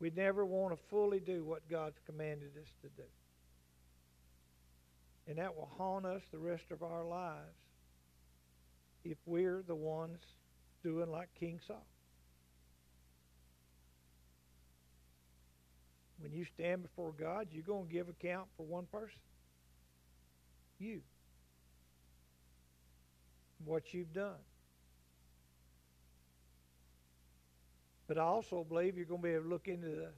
We 0.00 0.10
never 0.16 0.46
want 0.46 0.74
to 0.74 0.80
fully 0.88 1.20
do 1.20 1.44
what 1.44 1.68
God's 1.68 1.96
commanded 2.06 2.52
us 2.60 2.68
to 2.82 2.88
do. 2.96 3.08
And 5.28 5.38
that 5.38 5.56
will 5.56 5.68
haunt 5.76 6.06
us 6.06 6.22
the 6.30 6.38
rest 6.38 6.64
of 6.70 6.82
our 6.82 7.04
lives 7.04 7.56
if 9.04 9.18
we're 9.26 9.62
the 9.66 9.74
ones 9.74 10.20
doing 10.82 11.10
like 11.10 11.28
King 11.38 11.60
Saul. 11.66 11.84
When 16.20 16.32
you 16.32 16.44
stand 16.44 16.82
before 16.82 17.12
God, 17.12 17.48
you're 17.50 17.64
going 17.64 17.86
to 17.86 17.92
give 17.92 18.08
account 18.08 18.46
for 18.56 18.64
one 18.64 18.86
person. 18.86 19.18
You. 20.78 21.00
What 23.64 23.92
you've 23.92 24.12
done. 24.12 24.40
But 28.06 28.18
I 28.18 28.22
also 28.22 28.64
believe 28.64 28.96
you're 28.96 29.06
going 29.06 29.20
to 29.20 29.26
be 29.26 29.34
able 29.34 29.44
to 29.44 29.50
look 29.50 29.68
into 29.68 29.88
the, 29.88 30.08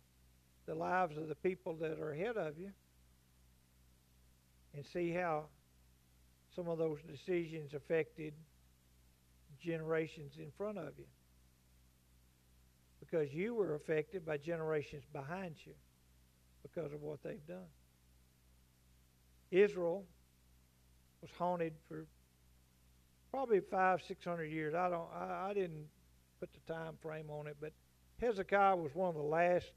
the 0.67 0.75
lives 0.75 1.17
of 1.17 1.29
the 1.29 1.35
people 1.35 1.75
that 1.77 1.99
are 1.99 2.13
ahead 2.13 2.37
of 2.37 2.59
you 2.59 2.71
and 4.79 4.87
see 4.87 5.11
how 5.11 5.43
some 6.55 6.69
of 6.69 6.79
those 6.79 6.99
decisions 7.11 7.75
affected 7.75 8.33
generations 9.61 10.35
in 10.39 10.53
front 10.57 10.79
of 10.79 10.93
you. 10.97 11.05
Because 13.01 13.35
you 13.35 13.55
were 13.55 13.75
affected 13.75 14.25
by 14.25 14.37
generations 14.37 15.03
behind 15.13 15.57
you 15.65 15.73
because 16.63 16.93
of 16.93 17.03
what 17.03 17.21
they've 17.25 17.45
done. 17.49 17.67
Israel 19.51 20.05
was 21.23 21.31
haunted 21.37 21.73
for 21.89 22.07
probably 23.33 23.59
five, 23.59 24.01
six 24.07 24.25
hundred 24.25 24.53
years. 24.53 24.75
I 24.77 24.91
don't. 24.91 25.09
I, 25.13 25.49
I 25.51 25.55
didn't 25.55 25.87
put 26.39 26.51
the 26.53 26.73
time 26.73 26.93
frame 27.03 27.31
on 27.31 27.49
it, 27.49 27.57
but 27.61 27.73
Hezekiah 28.21 28.77
was 28.77 28.95
one 28.95 29.09
of 29.09 29.17
the 29.17 29.23
last. 29.23 29.73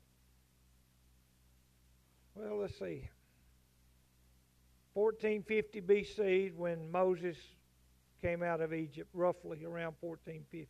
Well, 2.36 2.60
let's 2.60 2.78
see. 2.78 3.10
1450 4.93 5.82
BC 5.82 6.56
when 6.56 6.89
Moses 6.91 7.38
came 8.21 8.43
out 8.43 8.62
of 8.62 8.73
Egypt, 8.73 9.10
roughly 9.13 9.63
around 9.63 9.95
1450. 10.01 10.67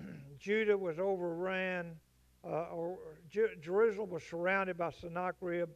Judah 0.38 0.78
was 0.78 0.98
overran, 0.98 1.96
uh, 2.44 2.68
or 2.72 2.98
Jer- 3.28 3.56
Jerusalem 3.60 4.10
was 4.10 4.22
surrounded 4.22 4.78
by 4.78 4.90
Sennacherib 4.90 5.70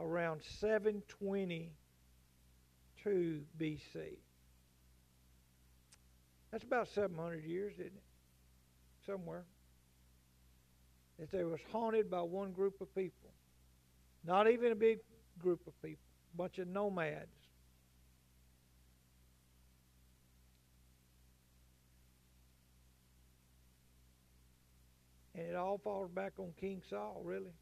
around 0.00 0.42
722 0.42 3.40
BC. 3.58 4.18
That's 6.50 6.64
about 6.64 6.88
700 6.88 7.44
years, 7.44 7.74
isn't 7.74 7.86
it? 7.86 8.02
Somewhere. 9.06 9.44
That 11.18 11.30
they 11.30 11.44
was 11.44 11.60
haunted 11.70 12.10
by 12.10 12.22
one 12.22 12.52
group 12.52 12.80
of 12.80 12.94
people. 12.94 13.30
Not 14.24 14.50
even 14.50 14.72
a 14.72 14.76
big 14.76 15.00
group 15.38 15.60
of 15.66 15.82
people. 15.82 16.11
Bunch 16.36 16.58
of 16.58 16.68
nomads. 16.68 17.26
And 25.34 25.46
it 25.46 25.56
all 25.56 25.78
falls 25.78 26.10
back 26.10 26.32
on 26.38 26.52
King 26.58 26.82
Saul, 26.88 27.22
really. 27.24 27.52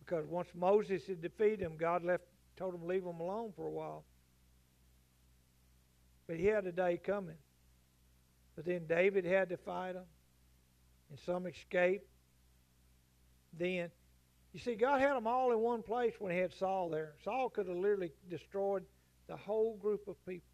Because 0.00 0.26
once 0.26 0.48
Moses 0.54 1.06
had 1.06 1.22
defeated 1.22 1.60
him, 1.60 1.76
God 1.78 2.04
left, 2.04 2.24
told 2.56 2.74
him 2.74 2.80
to 2.80 2.86
leave 2.86 3.04
him 3.04 3.20
alone 3.20 3.52
for 3.56 3.66
a 3.66 3.70
while. 3.70 4.04
But 6.26 6.36
he 6.36 6.46
had 6.46 6.66
a 6.66 6.72
day 6.72 6.98
coming. 7.02 7.36
But 8.56 8.64
then 8.64 8.86
David 8.86 9.24
had 9.24 9.48
to 9.48 9.56
fight 9.56 9.94
him, 9.94 10.04
and 11.10 11.18
some 11.26 11.46
escaped. 11.46 12.06
Then, 13.58 13.90
you 14.54 14.60
see, 14.60 14.76
God 14.76 15.00
had 15.00 15.14
them 15.14 15.26
all 15.26 15.52
in 15.52 15.58
one 15.58 15.82
place 15.82 16.14
when 16.18 16.32
he 16.32 16.38
had 16.38 16.54
Saul 16.54 16.88
there. 16.88 17.12
Saul 17.24 17.50
could 17.50 17.66
have 17.66 17.76
literally 17.76 18.12
destroyed 18.30 18.84
the 19.26 19.36
whole 19.36 19.76
group 19.76 20.08
of 20.08 20.14
people. 20.24 20.48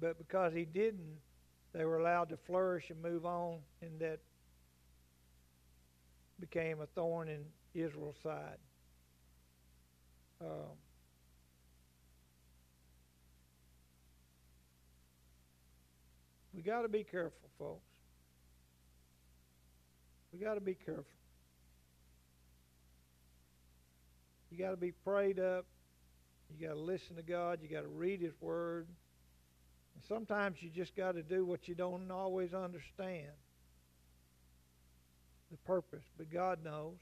But 0.00 0.18
because 0.18 0.52
he 0.52 0.64
didn't, 0.64 1.18
they 1.72 1.84
were 1.84 1.98
allowed 1.98 2.30
to 2.30 2.36
flourish 2.36 2.90
and 2.90 3.00
move 3.02 3.26
on, 3.26 3.58
and 3.82 4.00
that 4.00 4.18
became 6.40 6.80
a 6.80 6.86
thorn 6.86 7.28
in 7.28 7.44
Israel's 7.74 8.16
side. 8.22 8.58
Um, 10.40 10.76
We 16.54 16.62
got 16.62 16.82
to 16.82 16.88
be 16.88 17.02
careful, 17.02 17.50
folks. 17.58 17.93
We 20.34 20.44
got 20.44 20.54
to 20.54 20.60
be 20.60 20.74
careful. 20.74 21.04
You 24.50 24.58
got 24.58 24.72
to 24.72 24.76
be 24.76 24.90
prayed 24.90 25.38
up. 25.38 25.64
You 26.50 26.66
got 26.66 26.74
to 26.74 26.80
listen 26.80 27.14
to 27.16 27.22
God. 27.22 27.60
You 27.62 27.68
got 27.68 27.82
to 27.82 27.88
read 27.88 28.20
His 28.20 28.34
Word. 28.40 28.88
And 29.94 30.04
sometimes 30.08 30.56
you 30.60 30.70
just 30.70 30.96
got 30.96 31.12
to 31.12 31.22
do 31.22 31.44
what 31.44 31.68
you 31.68 31.76
don't 31.76 32.10
always 32.10 32.52
understand 32.52 33.30
the 35.52 35.56
purpose, 35.58 36.04
but 36.18 36.32
God 36.32 36.64
knows. 36.64 36.96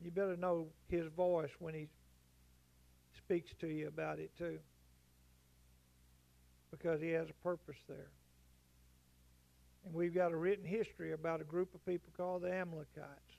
You 0.00 0.12
better 0.12 0.36
know 0.36 0.68
His 0.88 1.06
voice 1.16 1.50
when 1.58 1.74
He 1.74 1.88
speaks 3.18 3.50
to 3.60 3.66
you 3.66 3.88
about 3.88 4.20
it, 4.20 4.30
too. 4.38 4.58
because 6.70 7.00
he 7.00 7.10
has 7.10 7.28
a 7.28 7.42
purpose 7.42 7.76
there. 7.88 8.10
And 9.84 9.94
we've 9.94 10.14
got 10.14 10.32
a 10.32 10.36
written 10.36 10.64
history 10.64 11.12
about 11.12 11.40
a 11.40 11.44
group 11.44 11.74
of 11.74 11.84
people 11.84 12.12
called 12.16 12.42
the 12.42 12.52
Amalekites 12.52 13.36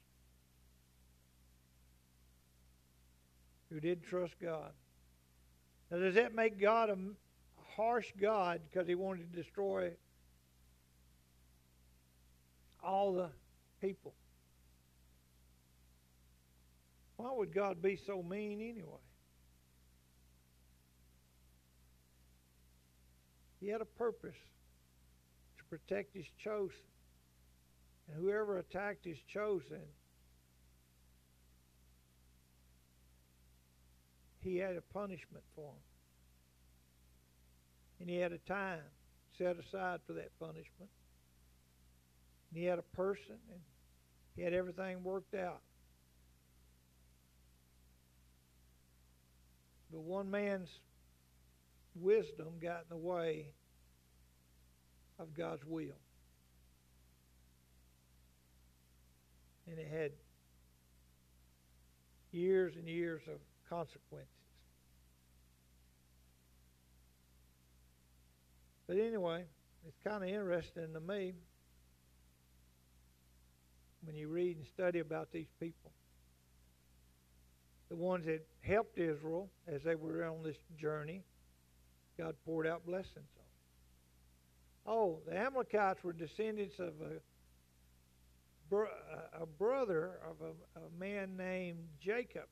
who 3.69 3.79
did 3.79 4.03
trust 4.03 4.33
God. 4.41 4.71
Now, 5.89 5.99
does 5.99 6.15
that 6.15 6.35
make 6.35 6.59
God 6.59 6.89
a, 6.89 6.93
a 6.93 7.75
harsh 7.75 8.11
God 8.19 8.61
because 8.69 8.87
he 8.87 8.95
wanted 8.95 9.31
to 9.31 9.41
destroy 9.41 9.91
all 12.83 13.13
the 13.13 13.29
people? 13.79 14.13
Why 17.17 17.31
would 17.31 17.53
God 17.53 17.81
be 17.81 17.95
so 17.95 18.23
mean 18.23 18.61
anyway? 18.61 18.97
He 23.59 23.67
had 23.67 23.81
a 23.81 23.85
purpose 23.85 24.35
protect 25.71 26.13
his 26.13 26.25
chosen. 26.43 26.75
And 28.07 28.21
whoever 28.21 28.57
attacked 28.57 29.05
his 29.05 29.17
chosen, 29.33 29.81
he 34.41 34.57
had 34.57 34.75
a 34.75 34.81
punishment 34.93 35.45
for 35.55 35.69
him. 35.69 35.83
And 38.01 38.09
he 38.09 38.17
had 38.17 38.33
a 38.33 38.37
time 38.39 38.81
set 39.37 39.55
aside 39.57 40.01
for 40.05 40.13
that 40.13 40.37
punishment. 40.39 40.89
And 42.49 42.59
he 42.59 42.65
had 42.65 42.79
a 42.79 42.95
person, 42.95 43.37
and 43.49 43.61
he 44.35 44.41
had 44.41 44.53
everything 44.53 45.03
worked 45.03 45.35
out. 45.35 45.61
But 49.89 50.01
one 50.01 50.29
man's 50.29 50.69
wisdom 51.95 52.55
got 52.61 52.85
in 52.89 52.89
the 52.89 52.97
way 52.97 53.51
of 55.21 55.33
God's 55.35 55.63
will. 55.65 55.99
And 59.67 59.79
it 59.79 59.87
had 59.87 60.11
years 62.31 62.73
and 62.75 62.87
years 62.87 63.21
of 63.27 63.39
consequences. 63.69 64.27
But 68.87 68.97
anyway, 68.97 69.45
it's 69.87 69.97
kind 70.03 70.23
of 70.23 70.29
interesting 70.29 70.93
to 70.93 70.99
me 70.99 71.33
when 74.03 74.15
you 74.15 74.27
read 74.27 74.57
and 74.57 74.65
study 74.65 74.99
about 74.99 75.31
these 75.31 75.47
people. 75.59 75.91
The 77.89 77.95
ones 77.95 78.25
that 78.25 78.45
helped 78.61 78.97
Israel 78.97 79.49
as 79.67 79.83
they 79.83 79.95
were 79.95 80.25
on 80.25 80.43
this 80.43 80.57
journey, 80.79 81.21
God 82.17 82.35
poured 82.45 82.67
out 82.67 82.85
blessings. 82.85 83.40
Oh, 84.85 85.19
the 85.27 85.37
Amalekites 85.37 86.03
were 86.03 86.13
descendants 86.13 86.79
of 86.79 86.93
a, 87.01 87.19
a 89.41 89.45
brother 89.45 90.19
of 90.27 90.37
a, 90.41 90.79
a 90.79 90.99
man 90.99 91.37
named 91.37 91.79
Jacob, 92.03 92.47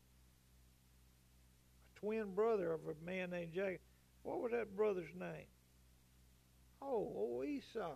a 1.96 2.00
twin 2.00 2.34
brother 2.36 2.72
of 2.72 2.82
a 2.82 3.06
man 3.06 3.32
named 3.32 3.54
Jacob. 3.54 3.82
What 4.24 4.42
was 4.42 4.52
that 4.52 4.76
brother's 4.76 5.13
name? 5.18 5.48
Oh, 6.82 7.12
oh 7.15 7.44
Esau. 7.44 7.96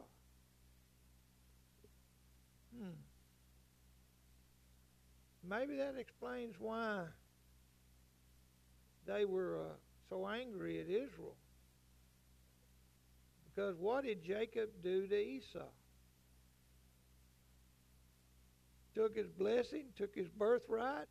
Hmm. 2.76 2.90
Maybe 5.48 5.76
that 5.78 5.96
explains 6.00 6.56
why 6.58 7.04
they 9.06 9.26
were 9.26 9.60
uh, 9.60 9.74
so 10.10 10.28
angry 10.28 10.80
at 10.80 10.88
Israel. 10.88 11.36
Because 13.54 13.76
what 13.78 14.04
did 14.04 14.24
Jacob 14.24 14.70
do 14.82 15.08
to 15.08 15.16
Esau? 15.16 15.60
Took 18.96 19.16
his 19.16 19.28
blessing, 19.28 19.86
took 19.96 20.16
his 20.16 20.28
birthright. 20.28 21.08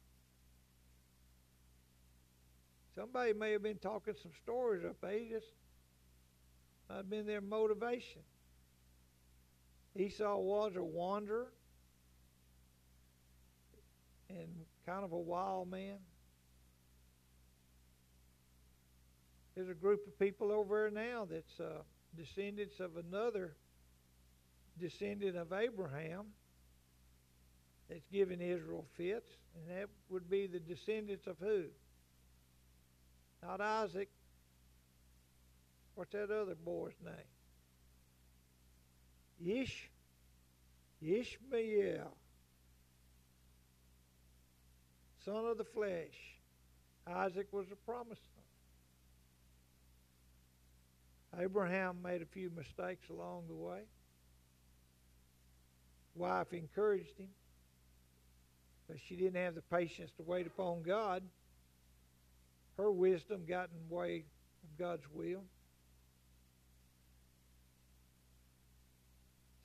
Somebody 2.95 3.33
may 3.33 3.53
have 3.53 3.63
been 3.63 3.79
talking 3.79 4.15
some 4.23 4.33
stories 4.43 4.85
up 4.85 4.97
there. 5.01 5.19
Just 5.31 5.47
might 6.89 6.97
have 6.97 7.11
been 7.11 7.27
their 7.27 7.41
motivation. 7.41 8.23
Esau 9.97 10.39
was 10.39 10.73
a 10.77 10.83
wanderer 10.83 11.53
and 14.29 14.49
kind 14.87 15.05
of 15.05 15.13
a 15.13 15.19
wild 15.19 15.71
man. 15.71 15.99
There's 19.55 19.69
a 19.69 19.75
group 19.75 20.07
of 20.07 20.19
people 20.19 20.51
over 20.51 20.91
there 20.91 21.05
now 21.05 21.27
that's 21.31 21.61
uh, 21.61 21.83
descendants 22.17 22.81
of 22.81 22.97
another 22.97 23.55
descendant 24.79 25.37
of 25.37 25.53
Abraham 25.53 26.27
that's 27.89 28.07
given 28.13 28.41
Israel 28.41 28.87
fits, 28.97 29.31
and 29.55 29.77
that 29.77 29.89
would 30.09 30.31
be 30.31 30.47
the 30.47 30.61
descendants 30.61 31.27
of 31.27 31.37
who? 31.41 31.65
Not 33.43 33.61
Isaac. 33.61 34.09
What's 35.95 36.13
that 36.13 36.31
other 36.31 36.55
boy's 36.55 36.95
name? 37.05 37.15
Ish, 39.63 39.91
Ishmael, 41.03 42.17
son 45.25 45.45
of 45.45 45.59
the 45.59 45.65
flesh. 45.65 46.39
Isaac 47.07 47.49
was 47.53 47.67
a 47.73 47.77
promised 47.77 48.23
Abraham 51.39 51.97
made 52.03 52.23
a 52.23 52.27
few 52.27 52.51
mistakes 52.51 53.09
along 53.09 53.45
the 53.49 53.55
way. 53.55 53.81
Wife 56.15 56.53
encouraged 56.53 57.17
him, 57.19 57.31
but 58.87 58.99
she 59.09 59.17
didn't 59.17 59.43
have 59.43 59.55
the 59.55 59.63
patience 59.63 60.11
to 60.19 60.23
wait 60.23 60.47
upon 60.47 60.83
God. 60.83 61.23
Her 62.77 62.91
wisdom 62.91 63.45
got 63.49 63.71
in 63.71 63.89
the 63.89 63.95
way 63.95 64.25
of 64.63 64.79
God's 64.79 65.05
will. 65.13 65.45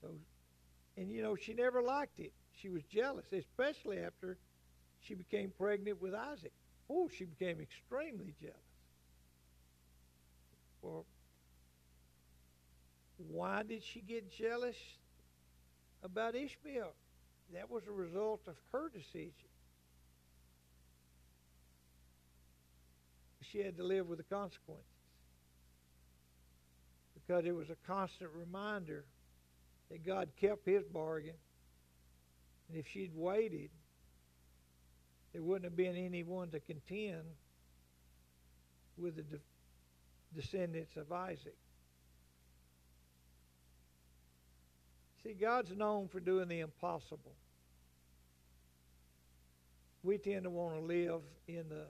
So, 0.02 0.10
and 0.96 1.12
you 1.12 1.22
know, 1.22 1.36
she 1.36 1.54
never 1.54 1.82
liked 1.82 2.20
it. 2.20 2.32
She 2.62 2.70
was 2.70 2.84
jealous, 2.84 3.26
especially 3.34 4.00
after 4.00 4.38
she 5.02 5.16
became 5.16 5.52
pregnant 5.58 6.02
with 6.02 6.14
Isaac. 6.14 6.54
Oh, 6.90 7.10
she 7.10 7.26
became 7.26 7.60
extremely 7.60 8.34
jealous. 8.40 8.56
Well, 10.82 11.06
why 13.18 13.64
did 13.64 13.84
she 13.84 14.02
get 14.02 14.32
jealous 14.32 14.78
about 16.04 16.36
Ishmael? 16.36 16.94
That 17.54 17.70
was 17.70 17.84
a 17.88 17.92
result 17.92 18.42
of 18.48 18.56
her 18.72 18.90
decision. 18.90 19.32
She 23.42 23.60
had 23.60 23.78
to 23.78 23.84
live 23.84 24.08
with 24.08 24.18
the 24.18 24.26
consequences 24.26 24.84
because 27.14 27.46
it 27.46 27.56
was 27.56 27.70
a 27.70 27.78
constant 27.88 28.30
reminder 28.34 29.06
that 29.90 30.06
God 30.06 30.30
kept 30.40 30.66
his 30.66 30.84
bargain. 30.84 31.36
And 32.68 32.78
if 32.78 32.88
she'd 32.88 33.12
waited, 33.16 33.70
there 35.32 35.42
wouldn't 35.42 35.66
have 35.66 35.78
been 35.78 35.96
anyone 35.96 36.50
to 36.50 36.60
contend 36.60 37.24
with 38.98 39.16
the 39.16 39.24
de- 39.24 39.40
descendants 40.36 40.98
of 40.98 41.12
Isaac. 41.12 41.56
See, 45.28 45.34
God's 45.34 45.76
known 45.76 46.08
for 46.08 46.22
doing 46.22 46.48
the 46.48 46.62
impossible. 46.62 47.34
We 50.02 50.18
tend 50.18 50.44
to 50.44 50.50
want 50.50 50.76
to 50.76 50.82
live 50.82 51.20
in 51.50 51.68
the 51.68 51.88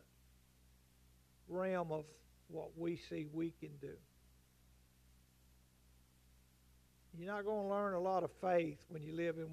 realm 1.48 1.92
of 1.92 2.06
what 2.48 2.70
we 2.76 3.00
see 3.10 3.28
we 3.32 3.54
can 3.60 3.70
do. 3.80 3.94
You're 7.16 7.32
not 7.32 7.46
going 7.46 7.68
to 7.68 7.70
learn 7.70 7.94
a 7.94 8.00
lot 8.00 8.24
of 8.24 8.32
faith 8.42 8.80
when 8.90 9.04
you 9.04 9.14
live 9.14 9.38
in 9.38 9.50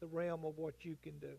the 0.00 0.06
realm 0.06 0.46
of 0.46 0.56
what 0.56 0.86
you 0.86 0.96
can 1.02 1.18
do. 1.18 1.34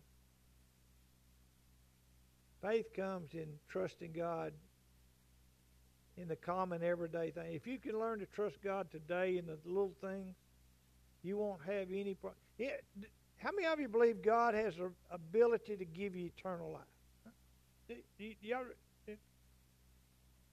Faith 2.61 2.93
comes 2.95 3.33
in 3.33 3.47
trusting 3.69 4.11
God 4.11 4.53
in 6.15 6.27
the 6.27 6.35
common 6.35 6.83
everyday 6.83 7.31
thing. 7.31 7.53
If 7.53 7.65
you 7.65 7.79
can 7.79 7.97
learn 7.97 8.19
to 8.19 8.27
trust 8.27 8.61
God 8.63 8.91
today 8.91 9.37
in 9.37 9.47
the 9.47 9.57
little 9.65 9.93
things, 9.99 10.35
you 11.27 11.37
won't 11.37 11.61
have 11.65 11.89
any 11.91 12.15
problem. 12.15 12.37
How 13.37 13.51
many 13.55 13.67
of 13.67 13.79
you 13.79 13.87
believe 13.87 14.21
God 14.21 14.53
has 14.53 14.77
the 14.77 14.91
ability 15.11 15.75
to 15.77 15.85
give 15.85 16.15
you 16.15 16.31
eternal 16.37 16.71
life? 16.71 17.33
Do, 17.87 17.95
do, 18.17 18.33
do 18.41 18.55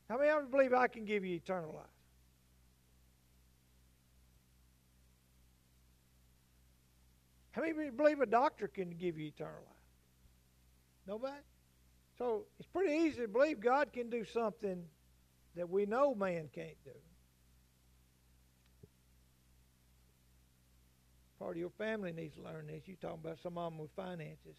how 0.08 0.18
many 0.18 0.30
of 0.30 0.42
you 0.42 0.48
believe 0.50 0.72
I 0.74 0.86
can 0.86 1.04
give 1.04 1.24
you 1.24 1.36
eternal 1.36 1.72
life? 1.72 1.86
How 7.52 7.62
many 7.62 7.72
of 7.72 7.78
you 7.78 7.92
believe 7.92 8.20
a 8.20 8.26
doctor 8.26 8.68
can 8.68 8.90
give 8.90 9.18
you 9.18 9.28
eternal 9.28 9.62
life? 9.64 9.74
Nobody? 11.06 11.42
So 12.18 12.44
it's 12.58 12.68
pretty 12.68 12.94
easy 12.94 13.22
to 13.22 13.28
believe 13.28 13.60
God 13.60 13.92
can 13.92 14.10
do 14.10 14.24
something 14.24 14.84
that 15.56 15.68
we 15.68 15.86
know 15.86 16.14
man 16.14 16.48
can't 16.54 16.76
do. 16.84 16.90
Part 21.44 21.56
of 21.56 21.60
your 21.60 21.70
family 21.76 22.10
needs 22.10 22.36
to 22.36 22.42
learn 22.42 22.68
this. 22.68 22.84
You're 22.86 22.96
talking 22.96 23.20
about 23.22 23.38
some 23.42 23.58
of 23.58 23.70
them 23.70 23.78
with 23.78 23.90
finances. 23.94 24.56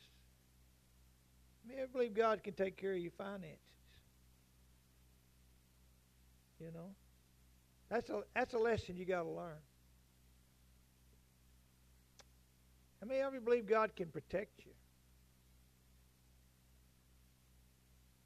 I 1.67 1.81
I 1.81 1.85
believe 1.87 2.13
God 2.13 2.43
can 2.43 2.53
take 2.53 2.77
care 2.77 2.93
of 2.93 2.99
your 2.99 3.11
finances. 3.17 3.57
You 6.59 6.67
know, 6.67 6.91
that's 7.89 8.11
a 8.11 8.21
that's 8.35 8.53
a 8.53 8.59
lesson 8.59 8.97
you 8.97 9.05
got 9.05 9.23
to 9.23 9.29
learn. 9.29 9.57
I 13.01 13.05
mean, 13.05 13.23
I 13.23 13.35
believe 13.39 13.65
God 13.65 13.95
can 13.95 14.09
protect 14.09 14.63
you. 14.63 14.71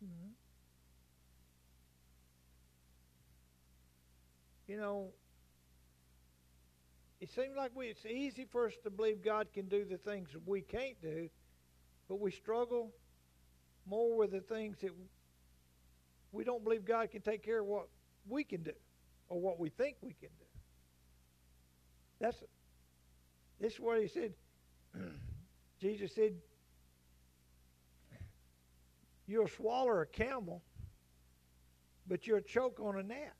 Mm-hmm. 0.03 0.31
You 4.67 4.77
know, 4.77 5.07
it 7.21 7.29
seems 7.31 7.55
like 7.57 7.71
we, 7.75 7.87
it's 7.87 8.05
easy 8.05 8.45
for 8.49 8.67
us 8.67 8.73
to 8.83 8.89
believe 8.89 9.23
God 9.23 9.47
can 9.53 9.67
do 9.67 9.83
the 9.83 9.97
things 9.97 10.29
we 10.45 10.61
can't 10.61 10.99
do, 11.01 11.29
but 12.07 12.19
we 12.19 12.31
struggle 12.31 12.91
more 13.85 14.17
with 14.17 14.31
the 14.31 14.39
things 14.39 14.77
that 14.81 14.91
we 16.31 16.43
don't 16.43 16.63
believe 16.63 16.85
God 16.85 17.11
can 17.11 17.21
take 17.21 17.43
care 17.43 17.59
of 17.59 17.65
what 17.65 17.87
we 18.27 18.43
can 18.43 18.63
do 18.63 18.71
or 19.27 19.39
what 19.39 19.59
we 19.59 19.69
think 19.69 19.97
we 20.01 20.13
can 20.13 20.29
do. 20.39 20.45
That's 22.19 22.43
this 23.59 23.73
is 23.73 23.79
what 23.79 24.01
he 24.01 24.07
said. 24.07 24.33
Jesus 25.81 26.13
said, 26.13 26.33
You'll 29.27 29.47
swallow 29.47 29.99
a 29.99 30.05
camel, 30.05 30.63
but 32.07 32.25
you'll 32.25 32.41
choke 32.41 32.79
on 32.79 32.97
a 32.97 33.03
gnat. 33.03 33.35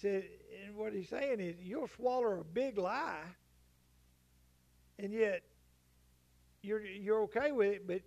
Said, 0.00 0.24
and 0.64 0.76
what 0.76 0.92
he's 0.92 1.08
saying 1.08 1.40
is 1.40 1.56
you'll 1.62 1.88
swallow 1.96 2.40
a 2.40 2.44
big 2.44 2.78
lie, 2.78 3.24
and 4.98 5.12
yet 5.12 5.42
you're 6.62 6.84
you're 6.84 7.22
okay 7.22 7.52
with 7.52 7.72
it, 7.72 7.86
but 7.86 8.00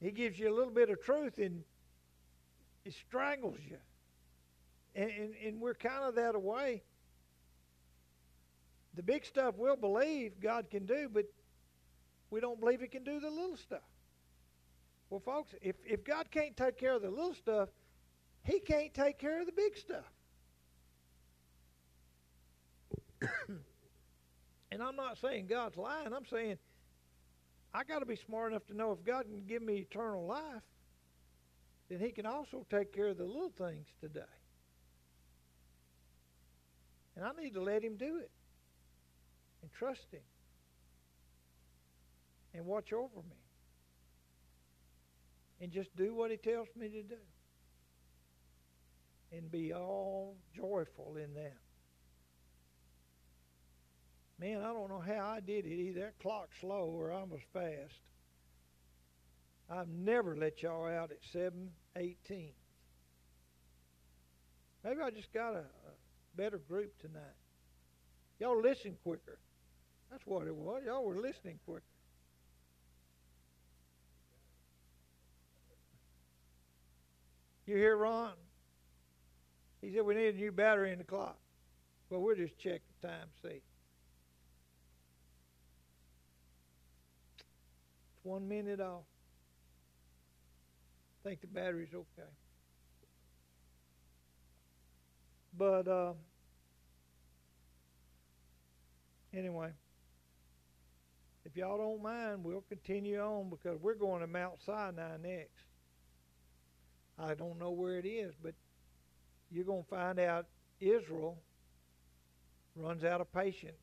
he 0.00 0.10
gives 0.10 0.38
you 0.38 0.52
a 0.52 0.54
little 0.54 0.72
bit 0.72 0.90
of 0.90 1.02
truth 1.02 1.38
and 1.38 1.62
it 2.84 2.94
strangles 2.94 3.58
you. 3.68 3.76
And, 4.94 5.10
and, 5.10 5.34
and 5.44 5.60
we're 5.60 5.74
kind 5.74 6.04
of 6.04 6.14
that 6.16 6.34
away. 6.34 6.82
The 8.94 9.02
big 9.02 9.24
stuff 9.24 9.54
we'll 9.56 9.76
believe 9.76 10.40
God 10.40 10.68
can 10.70 10.86
do, 10.86 11.08
but 11.12 11.26
we 12.30 12.40
don't 12.40 12.58
believe 12.58 12.80
He 12.80 12.88
can 12.88 13.04
do 13.04 13.20
the 13.20 13.30
little 13.30 13.56
stuff. 13.56 13.88
Well, 15.10 15.20
folks, 15.20 15.54
if, 15.60 15.76
if 15.84 16.04
God 16.04 16.30
can't 16.30 16.56
take 16.56 16.78
care 16.78 16.94
of 16.94 17.02
the 17.02 17.10
little 17.10 17.34
stuff, 17.34 17.68
He 18.42 18.58
can't 18.60 18.92
take 18.94 19.18
care 19.18 19.40
of 19.40 19.46
the 19.46 19.52
big 19.52 19.76
stuff. 19.76 20.10
and 24.72 24.82
I'm 24.82 24.96
not 24.96 25.18
saying 25.20 25.46
God's 25.46 25.76
lying. 25.76 26.12
I'm 26.12 26.26
saying 26.30 26.58
I 27.72 27.84
got 27.84 28.00
to 28.00 28.06
be 28.06 28.16
smart 28.26 28.52
enough 28.52 28.66
to 28.66 28.76
know 28.76 28.92
if 28.92 29.04
God 29.04 29.24
can 29.24 29.42
give 29.46 29.62
me 29.62 29.74
eternal 29.74 30.26
life, 30.26 30.62
then 31.88 32.00
He 32.00 32.10
can 32.10 32.26
also 32.26 32.66
take 32.70 32.92
care 32.92 33.08
of 33.08 33.18
the 33.18 33.24
little 33.24 33.52
things 33.56 33.86
today. 34.00 34.20
And 37.16 37.24
I 37.24 37.30
need 37.40 37.54
to 37.54 37.62
let 37.62 37.84
Him 37.84 37.96
do 37.96 38.18
it 38.18 38.30
and 39.62 39.70
trust 39.72 40.06
Him 40.10 40.20
and 42.54 42.64
watch 42.66 42.92
over 42.92 43.16
me 43.16 43.36
and 45.60 45.70
just 45.70 45.94
do 45.96 46.14
what 46.14 46.30
He 46.30 46.36
tells 46.36 46.68
me 46.76 46.88
to 46.88 47.02
do 47.02 47.16
and 49.32 49.50
be 49.50 49.72
all 49.72 50.36
joyful 50.56 51.16
in 51.16 51.34
that. 51.34 51.56
Man, 54.40 54.62
I 54.62 54.72
don't 54.72 54.88
know 54.88 55.02
how 55.06 55.34
I 55.36 55.40
did 55.40 55.66
it. 55.66 55.72
Either 55.72 56.12
that 56.24 56.48
slow 56.60 56.86
or 56.96 57.12
I 57.12 57.24
was 57.24 57.40
fast. 57.52 58.00
I've 59.68 59.88
never 59.88 60.34
let 60.34 60.62
y'all 60.62 60.86
out 60.86 61.10
at 61.10 61.18
718. 61.30 62.52
Maybe 64.82 65.00
I 65.02 65.10
just 65.10 65.30
got 65.34 65.54
a, 65.54 65.58
a 65.58 65.92
better 66.36 66.56
group 66.56 66.98
tonight. 67.00 67.36
Y'all 68.38 68.60
listen 68.60 68.96
quicker. 69.02 69.38
That's 70.10 70.26
what 70.26 70.46
it 70.46 70.56
was. 70.56 70.82
Y'all 70.86 71.04
were 71.04 71.20
listening 71.20 71.58
quicker. 71.66 71.84
You 77.66 77.76
hear 77.76 77.96
Ron? 77.96 78.32
He 79.82 79.92
said 79.92 80.04
we 80.04 80.14
need 80.14 80.34
a 80.34 80.38
new 80.38 80.50
battery 80.50 80.92
in 80.92 80.98
the 80.98 81.04
clock. 81.04 81.38
Well, 82.08 82.20
we'll 82.22 82.36
just 82.36 82.58
check 82.58 82.80
the 83.00 83.08
time, 83.08 83.28
see. 83.42 83.60
One 88.22 88.48
minute 88.48 88.80
off. 88.80 89.04
I 91.22 91.28
think 91.28 91.40
the 91.40 91.46
battery's 91.46 91.94
okay. 91.94 92.28
But 95.56 95.88
uh, 95.88 96.12
anyway, 99.34 99.70
if 101.44 101.56
y'all 101.56 101.78
don't 101.78 102.02
mind, 102.02 102.44
we'll 102.44 102.64
continue 102.68 103.20
on 103.20 103.50
because 103.50 103.78
we're 103.80 103.94
going 103.94 104.20
to 104.20 104.26
Mount 104.26 104.62
Sinai 104.64 105.16
next. 105.22 105.64
I 107.18 107.34
don't 107.34 107.58
know 107.58 107.70
where 107.70 107.98
it 107.98 108.06
is, 108.06 108.32
but 108.42 108.54
you're 109.50 109.64
going 109.64 109.82
to 109.82 109.88
find 109.88 110.18
out 110.18 110.46
Israel 110.80 111.36
runs 112.76 113.04
out 113.04 113.20
of 113.20 113.32
patience 113.32 113.74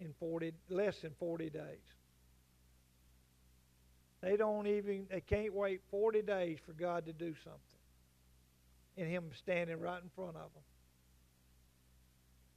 in 0.00 0.14
40 0.18 0.52
less 0.70 1.00
than 1.00 1.12
40 1.18 1.50
days. 1.50 1.97
They 4.20 4.36
don't 4.36 4.66
even 4.66 5.06
they 5.10 5.20
can't 5.20 5.54
wait 5.54 5.80
40 5.90 6.22
days 6.22 6.58
for 6.64 6.72
God 6.72 7.06
to 7.06 7.12
do 7.12 7.34
something. 7.44 7.60
And 8.96 9.08
him 9.08 9.30
standing 9.36 9.78
right 9.78 10.02
in 10.02 10.10
front 10.16 10.36
of 10.36 10.52
them. 10.54 10.62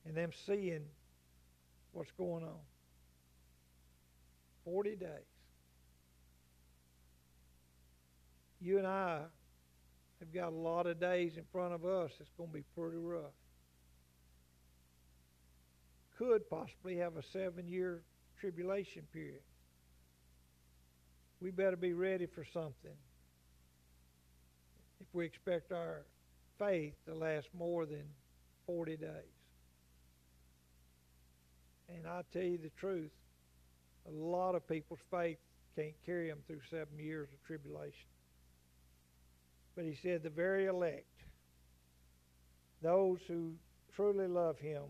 And 0.05 0.15
them 0.15 0.31
seeing 0.47 0.85
what's 1.91 2.11
going 2.11 2.43
on. 2.43 2.59
40 4.65 4.95
days. 4.95 5.07
You 8.59 8.79
and 8.79 8.87
I 8.87 9.21
have 10.19 10.33
got 10.33 10.49
a 10.49 10.55
lot 10.55 10.87
of 10.87 10.99
days 10.99 11.37
in 11.37 11.43
front 11.51 11.73
of 11.73 11.85
us 11.85 12.11
that's 12.17 12.31
going 12.37 12.49
to 12.49 12.53
be 12.53 12.63
pretty 12.75 12.97
rough. 12.97 13.33
Could 16.17 16.47
possibly 16.49 16.97
have 16.97 17.17
a 17.17 17.23
seven 17.23 17.67
year 17.67 18.03
tribulation 18.39 19.03
period. 19.13 19.41
We 21.41 21.49
better 21.49 21.75
be 21.75 21.93
ready 21.93 22.27
for 22.27 22.45
something 22.53 22.95
if 24.99 25.07
we 25.13 25.25
expect 25.25 25.71
our 25.71 26.05
faith 26.59 26.93
to 27.07 27.15
last 27.15 27.47
more 27.57 27.87
than 27.87 28.03
40 28.67 28.97
days. 28.97 29.09
And 31.89 32.07
I 32.07 32.21
tell 32.31 32.43
you 32.43 32.59
the 32.59 32.69
truth, 32.79 33.11
a 34.07 34.11
lot 34.11 34.53
of 34.53 34.67
people's 34.67 34.99
faith 35.09 35.39
can't 35.75 35.95
carry 36.05 36.29
them 36.29 36.39
through 36.45 36.61
seven 36.69 36.99
years 36.99 37.29
of 37.33 37.43
tribulation. 37.45 38.07
But 39.75 39.85
he 39.85 39.97
said, 40.03 40.21
the 40.21 40.29
very 40.29 40.67
elect, 40.67 41.05
those 42.83 43.19
who 43.27 43.53
truly 43.95 44.27
love 44.27 44.59
him, 44.59 44.83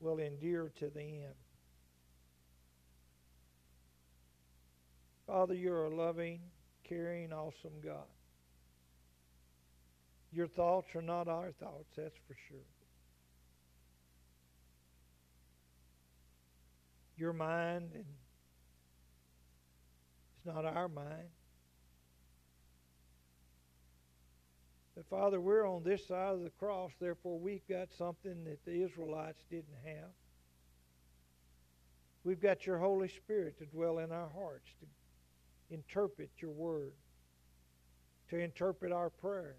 will 0.00 0.18
endure 0.18 0.70
to 0.78 0.90
the 0.90 1.00
end. 1.00 1.34
Father, 5.28 5.52
you're 5.52 5.84
a 5.84 5.94
loving, 5.94 6.40
caring, 6.88 7.34
awesome 7.34 7.74
God. 7.84 8.06
Your 10.32 10.48
thoughts 10.48 10.88
are 10.94 11.02
not 11.02 11.28
our 11.28 11.52
thoughts, 11.60 11.92
that's 11.94 12.16
for 12.26 12.34
sure. 12.48 12.58
Your 17.18 17.34
mind 17.34 17.90
and 17.94 18.04
it's 20.36 20.46
not 20.46 20.64
our 20.64 20.88
mind. 20.88 21.28
But 24.96 25.04
Father, 25.10 25.40
we're 25.40 25.68
on 25.68 25.82
this 25.84 26.08
side 26.08 26.32
of 26.32 26.42
the 26.42 26.50
cross, 26.58 26.92
therefore 27.00 27.38
we've 27.38 27.68
got 27.68 27.88
something 27.98 28.44
that 28.44 28.64
the 28.64 28.82
Israelites 28.82 29.44
didn't 29.50 29.76
have. 29.84 30.10
We've 32.24 32.40
got 32.40 32.64
your 32.64 32.78
Holy 32.78 33.08
Spirit 33.08 33.58
to 33.58 33.66
dwell 33.66 33.98
in 33.98 34.10
our 34.10 34.28
hearts, 34.34 34.68
to 34.80 34.86
interpret 35.70 36.30
your 36.38 36.50
word, 36.50 36.92
to 38.30 38.38
interpret 38.38 38.92
our 38.92 39.10
prayers, 39.10 39.56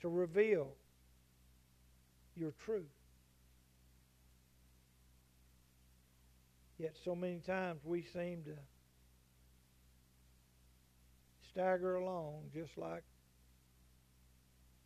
to 0.00 0.08
reveal 0.08 0.74
your 2.36 2.52
truth. 2.64 2.84
Yet 6.78 6.96
so 7.04 7.14
many 7.14 7.38
times 7.38 7.80
we 7.84 8.02
seem 8.02 8.42
to 8.44 8.56
stagger 11.50 11.96
along 11.96 12.50
just 12.52 12.76
like 12.76 13.04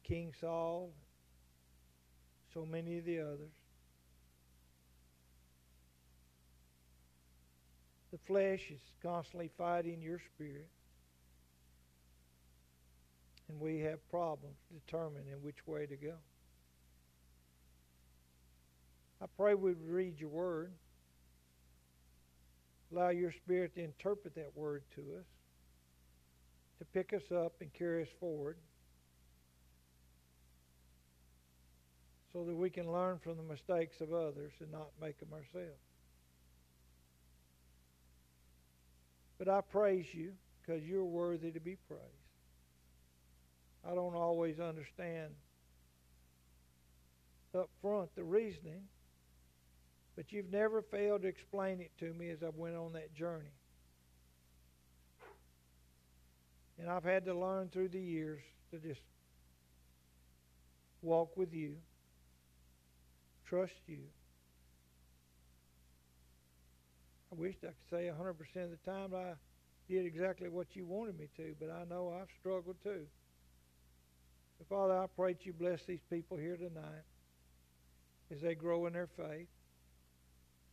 King 0.04 0.32
Saul, 0.40 0.90
so 2.52 2.64
many 2.64 2.98
of 2.98 3.04
the 3.04 3.20
others. 3.20 3.57
Flesh 8.16 8.62
is 8.70 8.80
constantly 9.02 9.50
fighting 9.58 10.00
your 10.00 10.18
spirit. 10.34 10.68
And 13.48 13.60
we 13.60 13.80
have 13.80 13.98
problems 14.10 14.56
determining 14.72 15.34
which 15.42 15.66
way 15.66 15.84
to 15.86 15.96
go. 15.96 16.14
I 19.20 19.26
pray 19.36 19.54
we 19.54 19.72
would 19.72 19.88
read 19.88 20.20
your 20.20 20.30
word. 20.30 20.72
Allow 22.92 23.10
your 23.10 23.32
spirit 23.32 23.74
to 23.74 23.84
interpret 23.84 24.34
that 24.36 24.52
word 24.54 24.82
to 24.94 25.00
us, 25.18 25.26
to 26.78 26.84
pick 26.86 27.12
us 27.12 27.30
up 27.30 27.52
and 27.60 27.70
carry 27.74 28.02
us 28.02 28.08
forward, 28.18 28.56
so 32.32 32.44
that 32.44 32.54
we 32.54 32.70
can 32.70 32.90
learn 32.90 33.18
from 33.18 33.36
the 33.36 33.42
mistakes 33.42 34.00
of 34.00 34.12
others 34.12 34.52
and 34.60 34.70
not 34.70 34.88
make 35.00 35.18
them 35.18 35.28
ourselves. 35.32 35.87
But 39.38 39.48
I 39.48 39.60
praise 39.60 40.06
you 40.12 40.32
because 40.60 40.82
you're 40.82 41.04
worthy 41.04 41.50
to 41.52 41.60
be 41.60 41.76
praised. 41.88 42.02
I 43.88 43.94
don't 43.94 44.14
always 44.14 44.58
understand 44.60 45.30
up 47.54 47.70
front 47.80 48.14
the 48.14 48.24
reasoning, 48.24 48.82
but 50.16 50.32
you've 50.32 50.50
never 50.50 50.82
failed 50.82 51.22
to 51.22 51.28
explain 51.28 51.80
it 51.80 51.90
to 51.98 52.12
me 52.12 52.30
as 52.30 52.42
I 52.42 52.50
went 52.54 52.76
on 52.76 52.92
that 52.92 53.14
journey. 53.14 53.54
And 56.78 56.88
I've 56.88 57.04
had 57.04 57.24
to 57.24 57.34
learn 57.34 57.68
through 57.68 57.88
the 57.88 58.00
years 58.00 58.42
to 58.70 58.78
just 58.78 59.00
walk 61.02 61.36
with 61.36 61.52
you, 61.52 61.76
trust 63.46 63.72
you. 63.86 64.00
I 67.30 67.34
wish 67.34 67.56
I 67.62 67.66
could 67.66 67.90
say 67.90 68.10
100% 68.10 68.64
of 68.64 68.70
the 68.70 68.90
time 68.90 69.14
I 69.14 69.34
did 69.88 70.06
exactly 70.06 70.48
what 70.48 70.68
you 70.74 70.86
wanted 70.86 71.18
me 71.18 71.28
to, 71.36 71.54
but 71.60 71.70
I 71.70 71.84
know 71.88 72.14
I've 72.18 72.28
struggled 72.40 72.76
too. 72.82 73.06
Father, 74.68 74.98
I 74.98 75.06
pray 75.16 75.34
that 75.34 75.46
you 75.46 75.52
bless 75.52 75.84
these 75.84 76.02
people 76.10 76.36
here 76.36 76.56
tonight 76.56 77.04
as 78.32 78.40
they 78.40 78.54
grow 78.54 78.86
in 78.86 78.92
their 78.92 79.08
faith. 79.16 79.46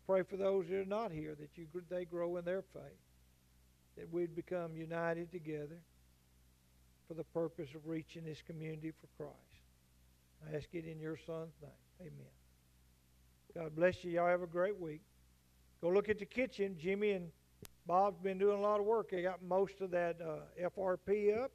Pray 0.08 0.24
for 0.24 0.38
those 0.38 0.68
that 0.70 0.80
are 0.80 0.86
not 0.86 1.12
here 1.12 1.36
that 1.40 1.50
you 1.56 1.66
they 1.90 2.06
grow 2.06 2.38
in 2.38 2.46
their 2.46 2.64
faith, 2.74 3.00
that 3.98 4.12
we'd 4.12 4.36
become 4.36 4.76
united 4.76 5.32
together 5.32 5.80
for 7.08 7.14
the 7.14 7.24
purpose 7.26 7.70
of 7.76 7.88
reaching 7.88 8.26
this 8.26 8.42
community 8.46 8.92
for 8.92 9.24
Christ. 9.24 9.36
I 10.46 10.58
ask 10.58 10.68
it 10.74 10.86
in 10.86 11.00
your 11.00 11.18
Son's 11.26 11.54
name. 11.62 11.72
Amen. 12.02 12.34
God 13.56 13.76
bless 13.76 14.04
you. 14.04 14.12
Y'all 14.12 14.28
have 14.28 14.42
a 14.42 14.48
great 14.48 14.80
week. 14.80 15.02
Go 15.86 15.92
look 15.92 16.10
at 16.10 16.18
the 16.18 16.26
kitchen. 16.26 16.76
Jimmy 16.80 17.12
and 17.12 17.30
Bob's 17.86 18.20
been 18.20 18.40
doing 18.40 18.58
a 18.58 18.60
lot 18.60 18.80
of 18.80 18.88
work. 18.88 19.12
They 19.12 19.22
got 19.22 19.44
most 19.44 19.82
of 19.82 19.92
that 19.92 20.18
uh, 20.20 20.70
FRP 20.76 21.38
up. 21.44 21.52